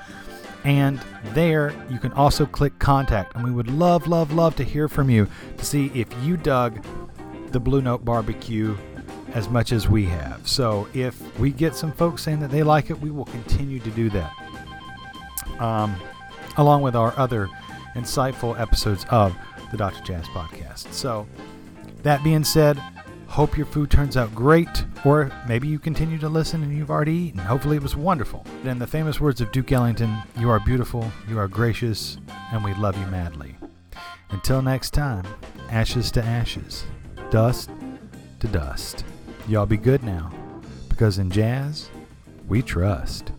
And 0.64 1.00
there 1.34 1.74
you 1.90 2.00
can 2.00 2.12
also 2.14 2.46
click 2.46 2.78
contact. 2.80 3.36
And 3.36 3.44
we 3.44 3.52
would 3.52 3.70
love, 3.70 4.08
love, 4.08 4.34
love 4.34 4.56
to 4.58 4.64
hear 4.64 4.88
from 4.88 5.10
you 5.10 5.28
to 5.58 5.66
see 5.66 5.88
if 5.94 6.08
you 6.24 6.38
dug 6.38 6.84
the 7.52 7.60
Blue 7.60 7.82
Note 7.82 8.04
Barbecue 8.04 8.76
as 9.34 9.50
much 9.50 9.72
as 9.72 9.88
we 9.88 10.06
have. 10.06 10.48
So 10.48 10.88
if 10.94 11.40
we 11.40 11.52
get 11.52 11.76
some 11.76 11.92
folks 11.92 12.24
saying 12.24 12.40
that 12.40 12.52
they 12.52 12.64
like 12.64 12.90
it, 12.90 13.00
we 13.00 13.12
will 13.12 13.26
continue 13.26 13.80
to 13.80 13.90
do 13.92 14.10
that. 14.10 14.34
Um, 15.60 15.96
along 16.58 16.82
with 16.82 16.96
our 16.96 17.18
other 17.18 17.50
insightful 17.96 18.60
episodes 18.60 19.06
of 19.10 19.36
the 19.72 19.78
Dr. 19.78 20.02
Jazz 20.04 20.26
Podcast. 20.28 20.92
So, 20.94 21.28
that 22.04 22.24
being 22.24 22.44
said, 22.44 22.82
hope 23.30 23.56
your 23.56 23.66
food 23.68 23.90
turns 23.92 24.18
out 24.18 24.34
great, 24.34 24.86
or 25.06 25.32
maybe 25.48 25.68
you 25.68 25.80
continue 25.80 26.18
to 26.18 26.28
listen 26.28 26.64
and 26.64 26.76
you've 26.76 26.90
already 26.90 27.14
eaten. 27.14 27.40
Hopefully, 27.40 27.78
it 27.78 27.84
was 27.84 27.96
wonderful. 27.96 28.46
In 28.64 28.80
the 28.80 28.88
famous 28.88 29.22
words 29.22 29.40
of 29.40 29.52
Duke 29.52 29.72
Ellington, 29.72 30.18
you 30.38 30.50
are 30.50 30.60
beautiful, 30.60 31.10
you 31.30 31.38
are 31.40 31.48
gracious, 31.48 32.18
and 32.52 32.64
we 32.64 32.74
love 32.74 32.98
you 32.98 33.06
madly. 33.08 33.56
Until 34.32 34.62
next 34.62 34.92
time, 34.92 35.26
ashes 35.70 36.12
to 36.12 36.24
ashes, 36.24 36.84
dust 37.30 37.70
to 38.40 38.48
dust. 38.48 39.06
Y'all 39.48 39.66
be 39.66 39.78
good 39.78 40.04
now, 40.04 40.32
because 40.90 41.20
in 41.20 41.30
jazz, 41.30 41.90
we 42.48 42.62
trust. 42.62 43.32